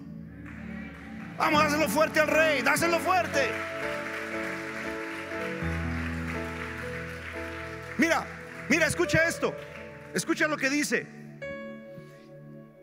Vamos, 1.37 1.63
dáselo 1.63 1.87
fuerte 1.89 2.19
al 2.19 2.27
rey, 2.27 2.61
dáselo 2.61 2.99
fuerte. 2.99 3.49
Mira, 7.97 8.25
mira, 8.69 8.87
escucha 8.87 9.27
esto. 9.27 9.55
Escucha 10.13 10.47
lo 10.47 10.57
que 10.57 10.69
dice. 10.69 11.07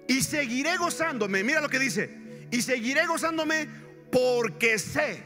Y 0.08 0.22
seguiré 0.22 0.76
gozándome. 0.76 1.44
Mira 1.44 1.60
lo 1.60 1.68
que 1.68 1.78
dice. 1.78 2.46
Y 2.50 2.62
seguiré 2.62 3.06
gozándome 3.06 3.68
porque 4.10 4.78
sé. 4.78 5.22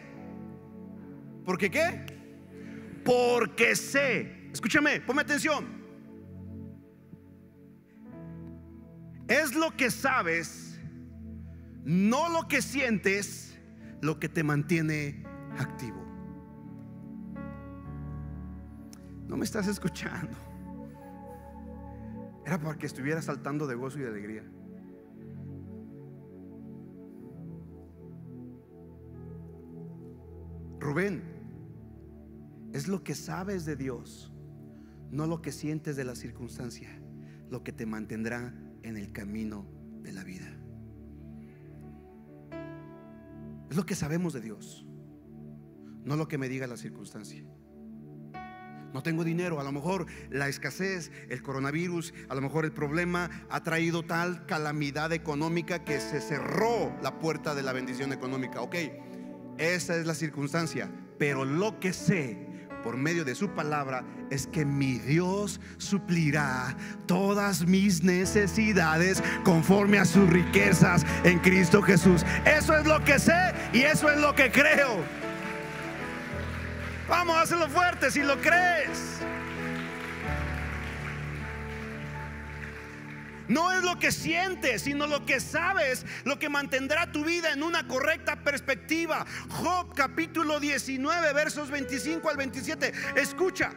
¿Porque 1.44 1.70
qué? 1.70 2.04
Porque 3.04 3.76
sé. 3.76 4.48
Escúchame, 4.52 5.00
ponme 5.00 5.22
atención. 5.22 5.82
Es 9.28 9.54
lo 9.54 9.74
que 9.76 9.90
sabes, 9.90 10.71
no 11.84 12.28
lo 12.28 12.48
que 12.48 12.62
sientes, 12.62 13.58
lo 14.00 14.18
que 14.18 14.28
te 14.28 14.44
mantiene 14.44 15.24
activo. 15.58 16.02
No 19.26 19.36
me 19.36 19.44
estás 19.44 19.66
escuchando. 19.66 20.36
Era 22.44 22.60
para 22.60 22.76
que 22.76 22.86
estuviera 22.86 23.22
saltando 23.22 23.66
de 23.66 23.74
gozo 23.74 23.98
y 23.98 24.02
de 24.02 24.08
alegría. 24.08 24.44
Rubén, 30.80 31.22
es 32.72 32.88
lo 32.88 33.04
que 33.04 33.14
sabes 33.14 33.64
de 33.64 33.76
Dios, 33.76 34.32
no 35.10 35.26
lo 35.26 35.40
que 35.40 35.52
sientes 35.52 35.94
de 35.94 36.04
la 36.04 36.16
circunstancia, 36.16 36.90
lo 37.50 37.62
que 37.62 37.72
te 37.72 37.86
mantendrá 37.86 38.52
en 38.82 38.96
el 38.96 39.12
camino 39.12 39.64
de 40.02 40.12
la 40.12 40.24
vida. 40.24 40.61
Es 43.72 43.76
lo 43.76 43.86
que 43.86 43.94
sabemos 43.94 44.34
de 44.34 44.42
Dios, 44.42 44.84
no 46.04 46.16
lo 46.16 46.28
que 46.28 46.36
me 46.36 46.50
diga 46.50 46.66
la 46.66 46.76
circunstancia. 46.76 47.42
No 48.92 49.02
tengo 49.02 49.24
dinero, 49.24 49.60
a 49.60 49.64
lo 49.64 49.72
mejor 49.72 50.04
la 50.28 50.46
escasez, 50.46 51.10
el 51.30 51.42
coronavirus, 51.42 52.12
a 52.28 52.34
lo 52.34 52.42
mejor 52.42 52.66
el 52.66 52.72
problema 52.72 53.30
ha 53.48 53.62
traído 53.62 54.02
tal 54.02 54.44
calamidad 54.44 55.10
económica 55.14 55.84
que 55.84 56.00
se 56.00 56.20
cerró 56.20 56.94
la 57.02 57.18
puerta 57.18 57.54
de 57.54 57.62
la 57.62 57.72
bendición 57.72 58.12
económica. 58.12 58.60
Ok, 58.60 58.76
esa 59.56 59.96
es 59.96 60.04
la 60.04 60.12
circunstancia, 60.12 60.90
pero 61.18 61.46
lo 61.46 61.80
que 61.80 61.94
sé 61.94 62.51
por 62.82 62.96
medio 62.96 63.24
de 63.24 63.34
su 63.34 63.48
palabra 63.50 64.04
es 64.30 64.46
que 64.46 64.64
mi 64.64 64.98
Dios 64.98 65.60
suplirá 65.78 66.76
todas 67.06 67.66
mis 67.66 68.02
necesidades 68.02 69.22
conforme 69.44 69.98
a 69.98 70.04
sus 70.04 70.28
riquezas 70.28 71.04
en 71.24 71.38
Cristo 71.38 71.82
Jesús. 71.82 72.24
Eso 72.44 72.76
es 72.76 72.86
lo 72.86 73.02
que 73.04 73.18
sé 73.18 73.54
y 73.72 73.82
eso 73.82 74.10
es 74.10 74.18
lo 74.18 74.34
que 74.34 74.50
creo. 74.50 74.98
Vamos, 77.08 77.36
a 77.36 77.42
hacerlo 77.42 77.68
fuerte 77.68 78.10
si 78.10 78.22
lo 78.22 78.38
crees. 78.40 79.22
No 83.52 83.70
es 83.70 83.82
lo 83.82 83.98
que 83.98 84.10
sientes, 84.10 84.80
sino 84.80 85.06
lo 85.06 85.26
que 85.26 85.38
sabes, 85.38 86.06
lo 86.24 86.38
que 86.38 86.48
mantendrá 86.48 87.12
tu 87.12 87.22
vida 87.22 87.52
en 87.52 87.62
una 87.62 87.86
correcta 87.86 88.42
perspectiva. 88.42 89.26
Job 89.50 89.94
capítulo 89.94 90.58
19, 90.58 91.34
versos 91.34 91.70
25 91.70 92.30
al 92.30 92.38
27. 92.38 92.92
Escucha, 93.16 93.74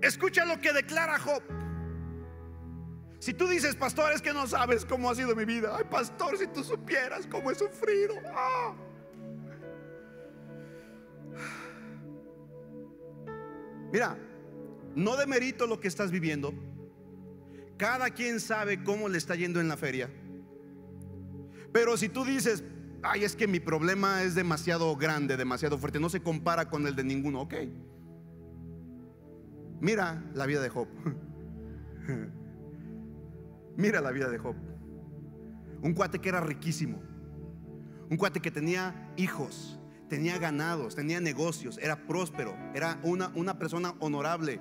escucha 0.00 0.46
lo 0.46 0.58
que 0.58 0.72
declara 0.72 1.18
Job. 1.18 1.42
Si 3.18 3.34
tú 3.34 3.46
dices, 3.48 3.76
pastor, 3.76 4.12
es 4.14 4.22
que 4.22 4.32
no 4.32 4.46
sabes 4.46 4.86
cómo 4.86 5.10
ha 5.10 5.14
sido 5.14 5.36
mi 5.36 5.44
vida. 5.44 5.76
Ay, 5.76 5.84
pastor, 5.90 6.38
si 6.38 6.46
tú 6.46 6.64
supieras 6.64 7.26
cómo 7.26 7.50
he 7.50 7.54
sufrido. 7.54 8.14
Ah. 8.34 8.74
Mira, 13.92 14.16
no 14.94 15.18
demerito 15.18 15.66
lo 15.66 15.78
que 15.78 15.88
estás 15.88 16.10
viviendo. 16.10 16.54
Cada 17.80 18.10
quien 18.10 18.40
sabe 18.40 18.84
cómo 18.84 19.08
le 19.08 19.16
está 19.16 19.34
yendo 19.34 19.58
en 19.58 19.66
la 19.66 19.78
feria. 19.78 20.10
Pero 21.72 21.96
si 21.96 22.10
tú 22.10 22.26
dices, 22.26 22.62
ay, 23.02 23.24
es 23.24 23.34
que 23.34 23.48
mi 23.48 23.58
problema 23.58 24.22
es 24.22 24.34
demasiado 24.34 24.94
grande, 24.96 25.38
demasiado 25.38 25.78
fuerte, 25.78 25.98
no 25.98 26.10
se 26.10 26.20
compara 26.20 26.68
con 26.68 26.86
el 26.86 26.94
de 26.94 27.04
ninguno, 27.04 27.40
ok. 27.40 27.54
Mira 29.80 30.22
la 30.34 30.44
vida 30.44 30.60
de 30.60 30.68
Job. 30.68 30.88
Mira 33.78 34.02
la 34.02 34.10
vida 34.10 34.28
de 34.28 34.36
Job. 34.36 34.56
Un 35.80 35.94
cuate 35.94 36.18
que 36.18 36.28
era 36.28 36.42
riquísimo. 36.42 37.00
Un 38.10 38.18
cuate 38.18 38.40
que 38.40 38.50
tenía 38.50 39.10
hijos, 39.16 39.80
tenía 40.10 40.36
ganados, 40.36 40.96
tenía 40.96 41.18
negocios, 41.18 41.78
era 41.78 42.06
próspero, 42.06 42.54
era 42.74 43.00
una, 43.04 43.28
una 43.34 43.58
persona 43.58 43.94
honorable. 44.00 44.60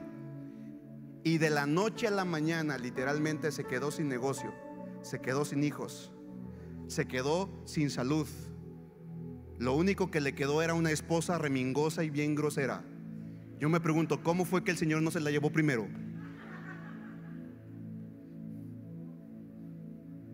Y 1.24 1.38
de 1.38 1.50
la 1.50 1.66
noche 1.66 2.08
a 2.08 2.12
la 2.12 2.26
mañana 2.26 2.78
literalmente 2.78 3.52
se 3.52 3.66
quedó 3.66 3.92
sin 3.92 4.08
negocio, 4.08 4.54
se 5.02 5.20
quedó 5.20 5.44
sin 5.44 5.64
hijos, 5.64 6.14
se 6.88 7.08
quedó 7.08 7.62
sin 7.66 7.90
salud. 7.90 8.28
Lo 9.58 9.74
único 9.74 10.10
que 10.10 10.22
le 10.22 10.34
quedó 10.34 10.62
era 10.62 10.74
una 10.74 10.92
esposa 10.92 11.38
remingosa 11.38 12.04
y 12.06 12.10
bien 12.10 12.36
grosera. 12.36 12.84
Yo 13.60 13.68
me 13.68 13.82
pregunto, 13.82 14.24
¿cómo 14.24 14.46
fue 14.46 14.64
que 14.64 14.72
el 14.72 14.78
Señor 14.78 15.02
no 15.02 15.12
se 15.12 15.20
la 15.20 15.32
llevó 15.32 15.52
primero? 15.52 15.88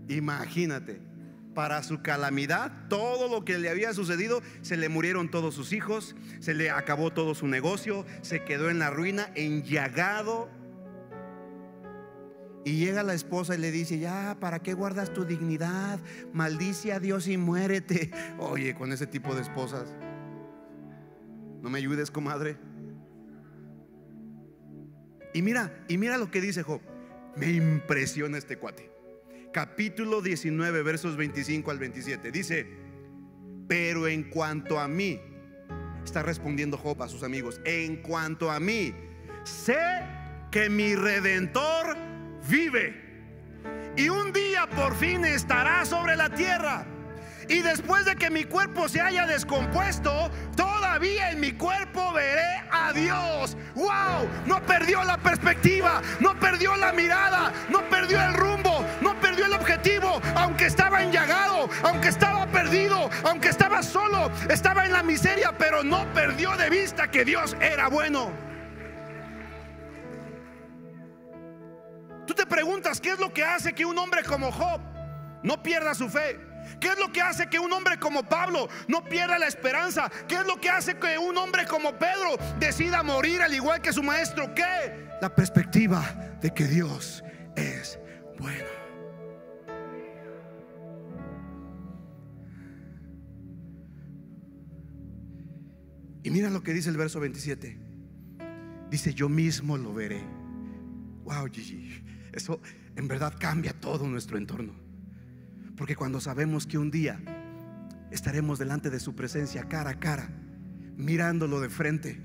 Imagínate, 0.07 1.01
para 1.55 1.81
su 1.81 2.03
calamidad, 2.03 2.87
todo 2.89 3.27
lo 3.27 3.43
que 3.43 3.57
le 3.57 3.69
había 3.69 3.95
sucedido, 3.95 4.43
se 4.61 4.77
le 4.77 4.89
murieron 4.89 5.31
todos 5.31 5.55
sus 5.55 5.73
hijos, 5.73 6.15
se 6.39 6.53
le 6.53 6.69
acabó 6.69 7.11
todo 7.11 7.33
su 7.33 7.47
negocio, 7.47 8.05
se 8.21 8.43
quedó 8.43 8.69
en 8.69 8.77
la 8.77 8.91
ruina, 8.91 9.31
enllagado 9.33 10.47
y 12.65 12.77
llega 12.77 13.03
la 13.03 13.13
esposa 13.13 13.53
y 13.53 13.59
le 13.59 13.71
dice, 13.71 13.99
ya, 13.99 14.37
¿para 14.39 14.59
qué 14.59 14.73
guardas 14.73 15.13
tu 15.13 15.23
dignidad? 15.23 15.99
Maldice 16.33 16.93
a 16.93 16.99
Dios 16.99 17.27
y 17.27 17.37
muérete. 17.37 18.09
Oye, 18.39 18.73
con 18.73 18.91
ese 18.91 19.05
tipo 19.05 19.35
de 19.35 19.43
esposas, 19.43 19.93
¿no 21.61 21.69
me 21.69 21.77
ayudes, 21.77 22.09
comadre? 22.09 22.57
Y 25.35 25.43
mira, 25.43 25.85
y 25.87 25.99
mira 25.99 26.17
lo 26.17 26.31
que 26.31 26.41
dice 26.41 26.63
Job. 26.63 26.81
Me 27.35 27.51
impresiona 27.51 28.39
este 28.39 28.57
cuate. 28.57 28.89
Capítulo 29.53 30.23
19, 30.23 30.81
versos 30.81 31.17
25 31.17 31.69
al 31.69 31.77
27. 31.77 32.31
Dice, 32.31 32.65
pero 33.67 34.07
en 34.07 34.23
cuanto 34.23 34.79
a 34.79 34.87
mí, 34.87 35.21
está 36.03 36.23
respondiendo 36.23 36.79
Job 36.79 37.03
a 37.03 37.07
sus 37.09 37.21
amigos, 37.21 37.61
en 37.63 37.97
cuanto 38.01 38.49
a 38.49 38.59
mí, 38.59 38.91
sé 39.43 39.77
que 40.49 40.67
mi 40.67 40.95
redentor 40.95 42.14
vive. 42.47 43.05
Y 43.97 44.09
un 44.09 44.33
día 44.33 44.67
por 44.67 44.95
fin 44.95 45.23
estará 45.25 45.85
sobre 45.85 46.15
la 46.15 46.29
tierra. 46.29 46.85
Y 47.47 47.61
después 47.61 48.05
de 48.05 48.15
que 48.15 48.29
mi 48.29 48.43
cuerpo 48.43 48.89
se 48.89 49.01
haya 49.01 49.27
descompuesto, 49.27 50.31
todavía 50.55 51.29
en 51.31 51.39
mi 51.39 51.51
cuerpo 51.51 52.11
veré 52.11 52.63
a 52.71 52.91
Dios. 52.91 53.55
¡Wow! 53.75 54.27
No 54.47 54.61
perdió 54.65 55.03
la 55.03 55.17
perspectiva, 55.17 56.01
no 56.19 56.37
perdió 56.39 56.75
la 56.75 56.91
mirada, 56.91 57.53
no 57.69 57.87
perdió 57.89 58.19
el 58.21 58.33
rumbo, 58.33 58.83
no 59.01 59.19
perdió 59.19 59.45
el 59.45 59.53
objetivo. 59.53 60.19
Aunque 60.35 60.65
estaba 60.65 61.03
enllagado, 61.03 61.69
aunque 61.83 62.07
estaba 62.07 62.47
perdido, 62.47 63.09
aunque 63.23 63.49
estaba 63.49 63.83
solo, 63.83 64.31
estaba 64.49 64.85
en 64.85 64.93
la 64.93 65.03
miseria, 65.03 65.53
pero 65.57 65.83
no 65.83 66.11
perdió 66.13 66.57
de 66.57 66.69
vista 66.69 67.09
que 67.09 67.25
Dios 67.25 67.55
era 67.61 67.89
bueno. 67.89 68.54
Tú 72.25 72.33
te 72.33 72.45
preguntas, 72.45 72.99
¿qué 72.99 73.11
es 73.11 73.19
lo 73.19 73.33
que 73.33 73.43
hace 73.43 73.73
que 73.73 73.85
un 73.85 73.97
hombre 73.97 74.23
como 74.23 74.51
Job 74.51 74.81
no 75.43 75.61
pierda 75.61 75.93
su 75.93 76.09
fe? 76.09 76.39
¿Qué 76.79 76.87
es 76.87 76.99
lo 76.99 77.11
que 77.11 77.21
hace 77.21 77.47
que 77.47 77.59
un 77.59 77.71
hombre 77.71 77.99
como 77.99 78.23
Pablo 78.23 78.67
no 78.87 79.03
pierda 79.03 79.37
la 79.37 79.47
esperanza? 79.47 80.11
¿Qué 80.27 80.35
es 80.35 80.45
lo 80.45 80.59
que 80.59 80.69
hace 80.69 80.97
que 80.97 81.17
un 81.17 81.37
hombre 81.37 81.65
como 81.67 81.97
Pedro 81.97 82.37
decida 82.59 83.03
morir 83.03 83.41
al 83.41 83.53
igual 83.53 83.81
que 83.81 83.93
su 83.93 84.01
maestro? 84.01 84.53
¿Qué? 84.55 85.07
La 85.21 85.33
perspectiva 85.33 86.01
de 86.41 86.53
que 86.53 86.65
Dios 86.65 87.23
es 87.55 87.99
bueno. 88.39 88.65
Y 96.23 96.31
mira 96.31 96.49
lo 96.49 96.63
que 96.63 96.73
dice 96.73 96.89
el 96.89 96.97
verso 96.97 97.19
27. 97.19 97.77
Dice, 98.89 99.13
yo 99.13 99.29
mismo 99.29 99.77
lo 99.77 99.93
veré. 99.93 100.23
Wow, 101.23 101.47
Gigi. 101.51 102.03
Eso 102.35 102.59
en 102.95 103.07
verdad 103.07 103.33
cambia 103.39 103.73
todo 103.73 104.07
nuestro 104.07 104.37
entorno. 104.37 104.73
Porque 105.77 105.95
cuando 105.95 106.19
sabemos 106.19 106.67
que 106.67 106.77
un 106.77 106.91
día 106.91 107.19
estaremos 108.11 108.59
delante 108.59 108.89
de 108.89 108.99
su 108.99 109.15
presencia 109.15 109.67
cara 109.67 109.91
a 109.91 109.99
cara, 109.99 110.29
mirándolo 110.97 111.61
de 111.61 111.69
frente, 111.69 112.21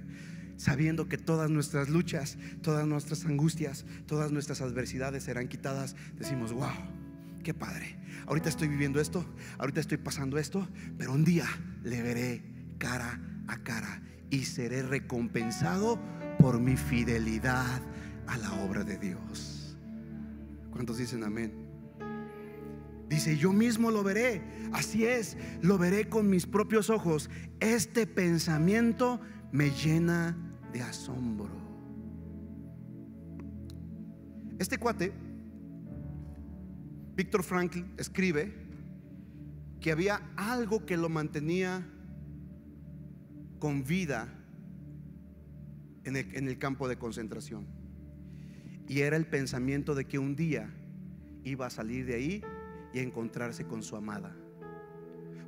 sabiendo 0.56 1.08
que 1.08 1.16
todas 1.16 1.48
nuestras 1.48 1.88
luchas, 1.88 2.38
todas 2.60 2.86
nuestras 2.86 3.24
angustias, 3.24 3.86
todas 4.06 4.30
nuestras 4.30 4.60
adversidades 4.60 5.24
serán 5.24 5.48
quitadas, 5.48 5.96
decimos, 6.18 6.52
wow, 6.52 6.70
qué 7.42 7.54
padre. 7.54 7.96
Ahorita 8.26 8.48
estoy 8.48 8.68
viviendo 8.68 9.00
esto, 9.00 9.24
ahorita 9.58 9.80
estoy 9.80 9.98
pasando 9.98 10.38
esto, 10.38 10.68
pero 10.98 11.12
un 11.12 11.24
día 11.24 11.46
le 11.82 12.02
veré 12.02 12.42
cara 12.78 13.20
a 13.48 13.58
cara 13.58 14.02
y 14.28 14.44
seré 14.44 14.82
recompensado 14.82 16.00
por 16.38 16.60
mi 16.60 16.76
fidelidad 16.76 17.80
a 18.26 18.36
la 18.36 18.52
obra 18.62 18.84
de 18.84 18.98
Dios. 18.98 19.49
¿Cuántos 20.70 20.98
dicen 20.98 21.24
amén? 21.24 21.52
Dice, 23.08 23.36
yo 23.36 23.52
mismo 23.52 23.90
lo 23.90 24.04
veré. 24.04 24.40
Así 24.72 25.04
es, 25.04 25.36
lo 25.62 25.78
veré 25.78 26.08
con 26.08 26.30
mis 26.30 26.46
propios 26.46 26.90
ojos. 26.90 27.28
Este 27.58 28.06
pensamiento 28.06 29.20
me 29.50 29.70
llena 29.70 30.36
de 30.72 30.80
asombro. 30.80 31.50
Este 34.60 34.78
cuate, 34.78 35.12
Víctor 37.16 37.42
Frankl, 37.42 37.80
escribe 37.98 38.54
que 39.80 39.90
había 39.90 40.30
algo 40.36 40.86
que 40.86 40.96
lo 40.96 41.08
mantenía 41.08 41.84
con 43.58 43.82
vida 43.82 44.32
en 46.04 46.16
el, 46.16 46.34
en 46.36 46.48
el 46.48 46.58
campo 46.58 46.86
de 46.86 46.96
concentración. 46.96 47.79
Y 48.90 49.02
era 49.02 49.16
el 49.16 49.24
pensamiento 49.24 49.94
de 49.94 50.04
que 50.04 50.18
un 50.18 50.34
día 50.34 50.68
iba 51.44 51.64
a 51.64 51.70
salir 51.70 52.06
de 52.06 52.14
ahí 52.16 52.42
y 52.92 52.98
a 52.98 53.02
encontrarse 53.02 53.64
con 53.64 53.84
su 53.84 53.94
amada. 53.94 54.34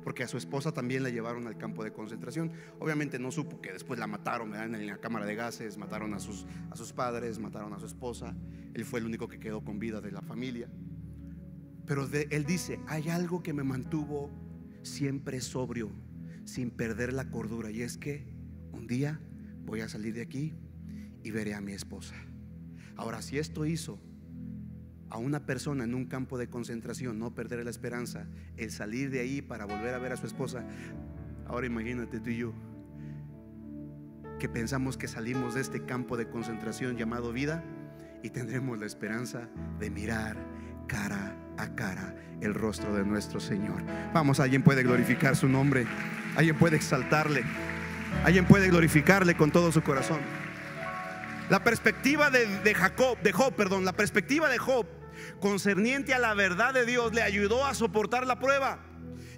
Porque 0.01 0.23
a 0.23 0.29
su 0.29 0.37
esposa 0.37 0.71
también 0.71 1.03
la 1.03 1.09
llevaron 1.09 1.45
al 1.47 1.57
campo 1.57 1.83
de 1.83 1.91
concentración. 1.91 2.53
Obviamente 2.79 3.19
no 3.19 3.31
supo 3.31 3.59
que 3.59 3.73
después 3.73 3.99
la 3.99 4.07
mataron 4.07 4.55
en 4.55 4.87
la 4.87 4.97
cámara 4.97 5.25
de 5.25 5.35
gases, 5.35 5.77
mataron 5.77 6.13
a 6.13 6.19
sus, 6.19 6.45
a 6.71 6.77
sus 6.77 6.93
padres, 6.93 7.37
mataron 7.37 7.73
a 7.73 7.79
su 7.79 7.85
esposa. 7.85 8.33
Él 8.73 8.85
fue 8.85 9.01
el 9.01 9.07
único 9.07 9.27
que 9.27 9.41
quedó 9.41 9.61
con 9.61 9.77
vida 9.77 9.99
de 9.99 10.13
la 10.13 10.21
familia. 10.21 10.69
Pero 11.85 12.07
él 12.13 12.45
dice, 12.45 12.79
hay 12.87 13.09
algo 13.09 13.43
que 13.43 13.51
me 13.51 13.63
mantuvo 13.63 14.31
siempre 14.83 15.41
sobrio, 15.41 15.91
sin 16.45 16.71
perder 16.71 17.11
la 17.11 17.29
cordura. 17.29 17.71
Y 17.71 17.81
es 17.81 17.97
que 17.97 18.25
un 18.71 18.87
día 18.87 19.19
voy 19.65 19.81
a 19.81 19.89
salir 19.89 20.13
de 20.13 20.21
aquí 20.21 20.53
y 21.23 21.31
veré 21.31 21.55
a 21.55 21.59
mi 21.59 21.73
esposa. 21.73 22.15
Ahora, 22.95 23.21
si 23.21 23.37
esto 23.37 23.65
hizo 23.65 23.99
a 25.09 25.17
una 25.17 25.45
persona 25.45 25.83
en 25.83 25.93
un 25.93 26.05
campo 26.05 26.37
de 26.37 26.47
concentración 26.47 27.19
no 27.19 27.35
perder 27.35 27.63
la 27.63 27.69
esperanza, 27.69 28.27
el 28.57 28.71
salir 28.71 29.09
de 29.09 29.19
ahí 29.19 29.41
para 29.41 29.65
volver 29.65 29.93
a 29.93 29.99
ver 29.99 30.11
a 30.11 30.17
su 30.17 30.25
esposa, 30.25 30.65
ahora 31.45 31.67
imagínate 31.67 32.19
tú 32.19 32.29
y 32.29 32.37
yo, 32.37 32.53
que 34.39 34.49
pensamos 34.49 34.97
que 34.97 35.07
salimos 35.07 35.53
de 35.53 35.61
este 35.61 35.85
campo 35.85 36.17
de 36.17 36.27
concentración 36.27 36.97
llamado 36.97 37.31
vida 37.31 37.63
y 38.23 38.29
tendremos 38.29 38.79
la 38.79 38.85
esperanza 38.85 39.49
de 39.79 39.89
mirar 39.89 40.37
cara 40.87 41.37
a 41.57 41.75
cara 41.75 42.15
el 42.41 42.53
rostro 42.53 42.93
de 42.95 43.05
nuestro 43.05 43.39
Señor. 43.39 43.83
Vamos, 44.13 44.39
alguien 44.39 44.63
puede 44.63 44.83
glorificar 44.83 45.35
su 45.35 45.47
nombre, 45.47 45.85
alguien 46.35 46.57
puede 46.57 46.75
exaltarle, 46.75 47.43
alguien 48.25 48.45
puede 48.45 48.69
glorificarle 48.69 49.35
con 49.35 49.51
todo 49.51 49.71
su 49.71 49.81
corazón. 49.81 50.19
La 51.53 51.63
perspectiva 51.63 52.31
de, 52.31 52.47
de 52.47 52.73
Jacob, 52.73 53.19
de 53.21 53.31
Job, 53.31 53.53
perdón, 53.53 53.85
la 53.85 53.93
perspectiva 53.93 54.49
de 54.49 54.57
Job 54.57 54.87
concerniente 55.39 56.15
a 56.15 56.17
la 56.17 56.33
verdad 56.33 56.73
de 56.73 56.83
Dios 56.83 57.13
le 57.13 57.21
ayudó 57.21 57.63
a 57.63 57.75
soportar 57.75 58.25
la 58.25 58.39
prueba 58.39 58.79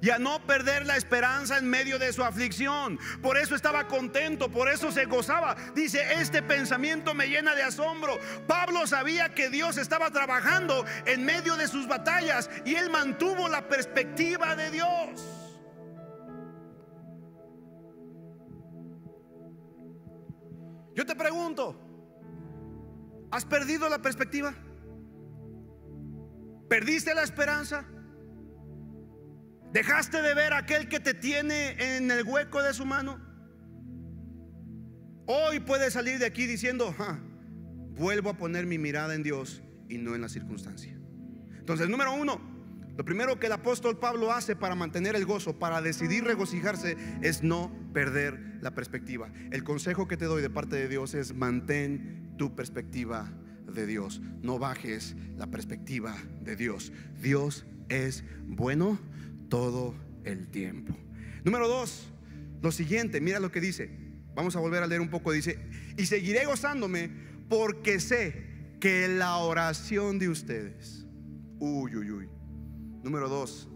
y 0.01 0.12
a 0.12 0.17
no 0.17 0.39
perder 0.47 0.86
la 0.86 0.95
esperanza 0.95 1.58
en 1.58 1.69
medio 1.69 1.99
de 1.99 2.13
su 2.13 2.23
aflicción. 2.23 2.97
Por 3.21 3.38
eso 3.38 3.54
estaba 3.54 3.89
contento, 3.89 4.49
por 4.49 4.69
eso 4.69 4.93
se 4.93 5.04
gozaba. 5.04 5.58
Dice, 5.75 6.13
este 6.13 6.41
pensamiento 6.41 7.13
me 7.13 7.28
llena 7.28 7.54
de 7.54 7.63
asombro. 7.63 8.17
Pablo 8.47 8.88
sabía 8.88 9.34
que 9.34 9.49
Dios 9.49 9.75
estaba 9.75 10.10
trabajando 10.12 10.86
en 11.06 11.25
medio 11.25 11.58
de 11.58 11.67
sus 11.67 11.86
batallas 11.86 12.49
y 12.63 12.75
él 12.75 12.89
mantuvo 12.89 13.49
la 13.49 13.67
perspectiva 13.67 14.56
de 14.56 14.71
Dios. 14.71 15.21
Yo 20.95 21.06
te 21.06 21.13
pregunto, 21.13 21.84
¿has 23.35 23.43
perdido 23.43 23.89
la 23.89 24.01
perspectiva? 24.01 24.53
¿Perdiste 26.69 27.13
la 27.13 27.23
esperanza? 27.23 27.85
¿Dejaste 29.73 30.21
de 30.21 30.33
ver 30.33 30.53
a 30.53 30.59
aquel 30.59 30.87
que 30.87 31.01
te 31.01 31.13
tiene 31.13 31.97
en 31.97 32.09
el 32.09 32.23
hueco 32.23 32.63
de 32.63 32.73
su 32.73 32.85
mano? 32.85 33.19
Hoy 35.25 35.59
puedes 35.59 35.91
salir 35.93 36.17
de 36.17 36.25
aquí 36.25 36.45
diciendo, 36.45 36.93
"Ja, 36.97 37.19
vuelvo 37.97 38.29
a 38.29 38.37
poner 38.37 38.65
mi 38.65 38.77
mirada 38.77 39.13
en 39.15 39.23
Dios 39.23 39.61
y 39.89 39.97
no 39.97 40.15
en 40.15 40.21
la 40.21 40.29
circunstancia. 40.29 40.97
Entonces, 41.57 41.89
número 41.89 42.13
uno, 42.13 42.39
lo 42.95 43.03
primero 43.03 43.37
que 43.37 43.47
el 43.47 43.51
apóstol 43.51 43.99
Pablo 43.99 44.31
hace 44.31 44.55
para 44.55 44.75
mantener 44.75 45.15
el 45.17 45.25
gozo, 45.25 45.59
para 45.59 45.81
decidir 45.81 46.23
regocijarse, 46.23 46.95
es 47.21 47.43
no 47.43 47.69
perder 47.93 48.59
la 48.61 48.71
perspectiva. 48.71 49.29
El 49.51 49.65
consejo 49.65 50.07
que 50.07 50.15
te 50.15 50.25
doy 50.25 50.41
de 50.41 50.49
parte 50.49 50.77
de 50.77 50.87
Dios 50.87 51.13
es 51.13 51.33
mantén 51.33 52.24
tu 52.37 52.55
perspectiva 52.55 53.31
de 53.73 53.85
Dios. 53.85 54.21
No 54.41 54.59
bajes 54.59 55.15
la 55.37 55.47
perspectiva 55.47 56.15
de 56.41 56.55
Dios. 56.55 56.91
Dios 57.21 57.65
es 57.89 58.23
bueno 58.47 58.99
todo 59.49 59.95
el 60.23 60.47
tiempo. 60.47 60.95
Número 61.43 61.67
dos, 61.67 62.11
lo 62.61 62.71
siguiente, 62.71 63.21
mira 63.21 63.39
lo 63.39 63.51
que 63.51 63.61
dice. 63.61 63.89
Vamos 64.35 64.55
a 64.55 64.59
volver 64.59 64.83
a 64.83 64.87
leer 64.87 65.01
un 65.01 65.09
poco. 65.09 65.31
Dice, 65.31 65.59
y 65.97 66.05
seguiré 66.05 66.45
gozándome 66.45 67.09
porque 67.47 67.99
sé 67.99 68.45
que 68.79 69.07
la 69.07 69.37
oración 69.37 70.19
de 70.19 70.29
ustedes. 70.29 71.05
Uy, 71.59 71.95
uy, 71.95 72.11
uy. 72.11 72.29
Número 73.03 73.29
dos, 73.29 73.69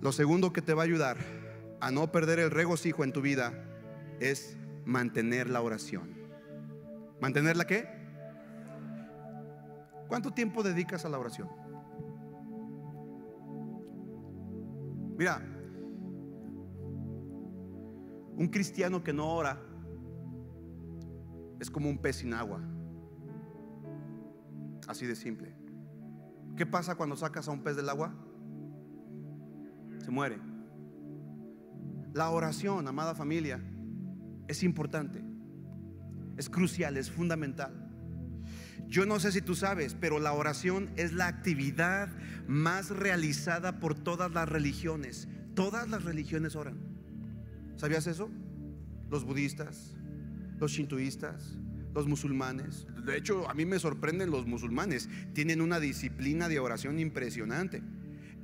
lo 0.00 0.12
segundo 0.12 0.52
que 0.52 0.62
te 0.62 0.72
va 0.72 0.82
a 0.82 0.84
ayudar 0.86 1.18
a 1.80 1.90
no 1.90 2.10
perder 2.10 2.38
el 2.38 2.50
regocijo 2.50 3.04
en 3.04 3.12
tu 3.12 3.20
vida 3.20 3.52
es 4.20 4.56
mantener 4.84 5.50
la 5.50 5.60
oración. 5.60 6.15
¿Mantener 7.20 7.56
la 7.56 7.66
qué? 7.66 7.88
¿Cuánto 10.08 10.30
tiempo 10.32 10.62
dedicas 10.62 11.04
a 11.04 11.08
la 11.08 11.18
oración? 11.18 11.48
Mira, 15.18 15.40
un 18.36 18.48
cristiano 18.48 19.02
que 19.02 19.12
no 19.12 19.34
ora 19.34 19.58
es 21.58 21.70
como 21.70 21.88
un 21.88 21.98
pez 21.98 22.16
sin 22.16 22.34
agua. 22.34 22.60
Así 24.86 25.06
de 25.06 25.16
simple. 25.16 25.54
¿Qué 26.56 26.66
pasa 26.66 26.94
cuando 26.94 27.16
sacas 27.16 27.48
a 27.48 27.52
un 27.52 27.62
pez 27.62 27.76
del 27.76 27.88
agua? 27.88 28.14
Se 29.98 30.10
muere. 30.10 30.38
La 32.12 32.30
oración, 32.30 32.86
amada 32.86 33.14
familia, 33.14 33.60
es 34.48 34.62
importante. 34.62 35.24
Es 36.36 36.50
crucial, 36.50 36.96
es 36.96 37.10
fundamental. 37.10 37.86
Yo 38.88 39.04
no 39.04 39.18
sé 39.18 39.32
si 39.32 39.42
tú 39.42 39.54
sabes, 39.54 39.96
pero 39.98 40.20
la 40.20 40.32
oración 40.32 40.90
es 40.96 41.12
la 41.12 41.26
actividad 41.26 42.08
más 42.46 42.90
realizada 42.90 43.80
por 43.80 43.94
todas 43.94 44.30
las 44.32 44.48
religiones. 44.48 45.28
Todas 45.54 45.88
las 45.88 46.04
religiones 46.04 46.54
oran. 46.54 46.78
¿Sabías 47.76 48.06
eso? 48.06 48.30
Los 49.10 49.24
budistas, 49.24 49.96
los 50.58 50.72
shintoístas, 50.72 51.58
los 51.94 52.06
musulmanes. 52.06 52.86
De 53.04 53.16
hecho, 53.16 53.48
a 53.48 53.54
mí 53.54 53.66
me 53.66 53.78
sorprenden 53.78 54.30
los 54.30 54.46
musulmanes. 54.46 55.08
Tienen 55.32 55.60
una 55.60 55.80
disciplina 55.80 56.48
de 56.48 56.60
oración 56.60 56.98
impresionante. 56.98 57.82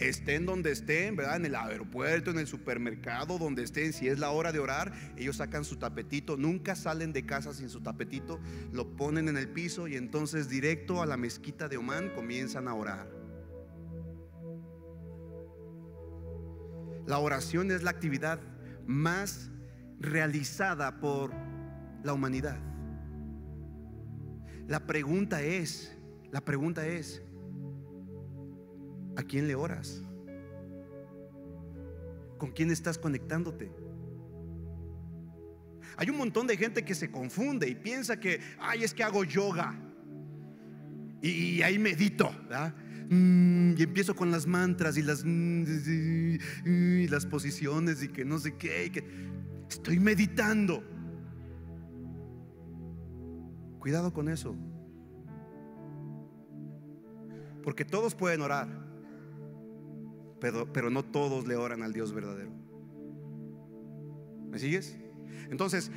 Estén 0.09 0.47
donde 0.47 0.73
estén, 0.73 1.17
¿verdad? 1.17 1.37
En 1.37 1.47
el 1.47 1.55
aeropuerto, 1.55 2.31
en 2.31 2.39
el 2.39 2.47
supermercado, 2.47 3.39
donde 3.39 3.63
estén, 3.63 3.93
si 3.93 4.09
es 4.09 4.19
la 4.19 4.31
hora 4.31 4.53
de 4.53 4.59
orar, 4.59 4.93
ellos 5.17 5.37
sacan 5.37 5.65
su 5.65 5.77
tapetito, 5.77 6.37
nunca 6.37 6.75
salen 6.77 7.13
de 7.13 7.27
casa 7.27 7.53
sin 7.55 7.69
su 7.69 7.81
tapetito, 7.81 8.41
lo 8.73 8.97
ponen 8.97 9.29
en 9.29 9.37
el 9.37 9.49
piso 9.49 9.89
y 9.89 9.97
entonces 9.97 10.49
directo 10.49 11.03
a 11.03 11.07
la 11.07 11.17
mezquita 11.17 11.69
de 11.69 11.77
Oman 11.77 12.11
comienzan 12.11 12.69
a 12.69 12.75
orar. 12.75 13.09
La 17.07 17.19
oración 17.19 17.71
es 17.71 17.83
la 17.83 17.91
actividad 17.91 18.41
más 18.87 19.51
realizada 19.99 21.01
por 21.01 21.33
la 22.03 22.13
humanidad. 22.13 22.59
La 24.69 24.87
pregunta 24.87 25.43
es, 25.43 25.97
la 26.31 26.41
pregunta 26.45 26.87
es, 26.87 27.23
¿a 29.17 29.23
quién 29.23 29.47
le 29.47 29.55
oras? 29.55 30.03
¿Con 32.39 32.51
quién 32.53 32.71
estás 32.71 32.99
conectándote? 32.99 33.71
Hay 35.97 36.11
un 36.11 36.19
montón 36.19 36.47
de 36.47 36.57
gente 36.57 36.85
que 36.85 36.95
se 36.95 37.11
confunde 37.11 37.69
y 37.69 37.75
piensa 37.75 38.19
que, 38.19 38.41
ay, 38.59 38.85
es 38.85 38.95
que 38.95 39.03
hago 39.03 39.25
yoga 39.25 39.79
y, 41.23 41.63
ahí 41.63 41.79
medito, 41.79 42.31
mm, 43.09 43.75
y 43.77 43.83
empiezo 43.83 44.17
con 44.17 44.33
las 44.33 44.47
mantras 44.47 44.97
y 44.97 45.03
las, 45.03 45.23
mm, 45.25 46.37
y 46.65 47.07
las 47.07 47.27
posiciones 47.27 48.03
y 48.03 48.09
que 48.09 48.25
no 48.25 48.39
sé 48.39 48.57
qué, 48.57 48.91
que 48.91 49.05
estoy 49.69 50.01
meditando. 50.01 50.83
Cuidado 53.79 54.13
con 54.13 54.29
eso. 54.29 54.57
Porque 57.63 57.85
todos 57.85 58.17
pueden 58.17 58.41
orar, 58.41 58.69
pero, 60.43 60.67
pero 60.73 60.91
no 60.91 61.05
todos 61.05 61.47
le 61.47 61.55
oran 61.55 61.85
al 61.85 61.93
Dios 61.93 62.13
verdadero. 62.13 62.51
¿Me 64.51 64.59
sigues? 64.59 64.97
Entonces, 65.51 65.93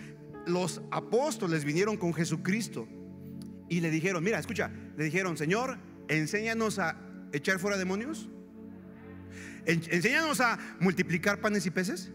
los 0.45 0.83
apóstoles 0.91 1.65
vinieron 1.65 1.97
con 1.97 2.13
Jesucristo 2.13 2.87
y 3.69 3.79
le 3.79 3.89
dijeron, 3.89 4.23
mira, 4.23 4.37
escucha, 4.37 4.69
le 4.95 5.03
dijeron, 5.03 5.35
Señor, 5.35 5.79
enséñanos 6.09 6.77
a 6.77 6.95
echar 7.33 7.57
fuera 7.57 7.75
demonios. 7.75 8.29
Enséñanos 9.65 10.39
a 10.41 10.59
multiplicar 10.79 11.41
panes 11.41 11.65
y 11.65 11.71
peces. 11.71 12.11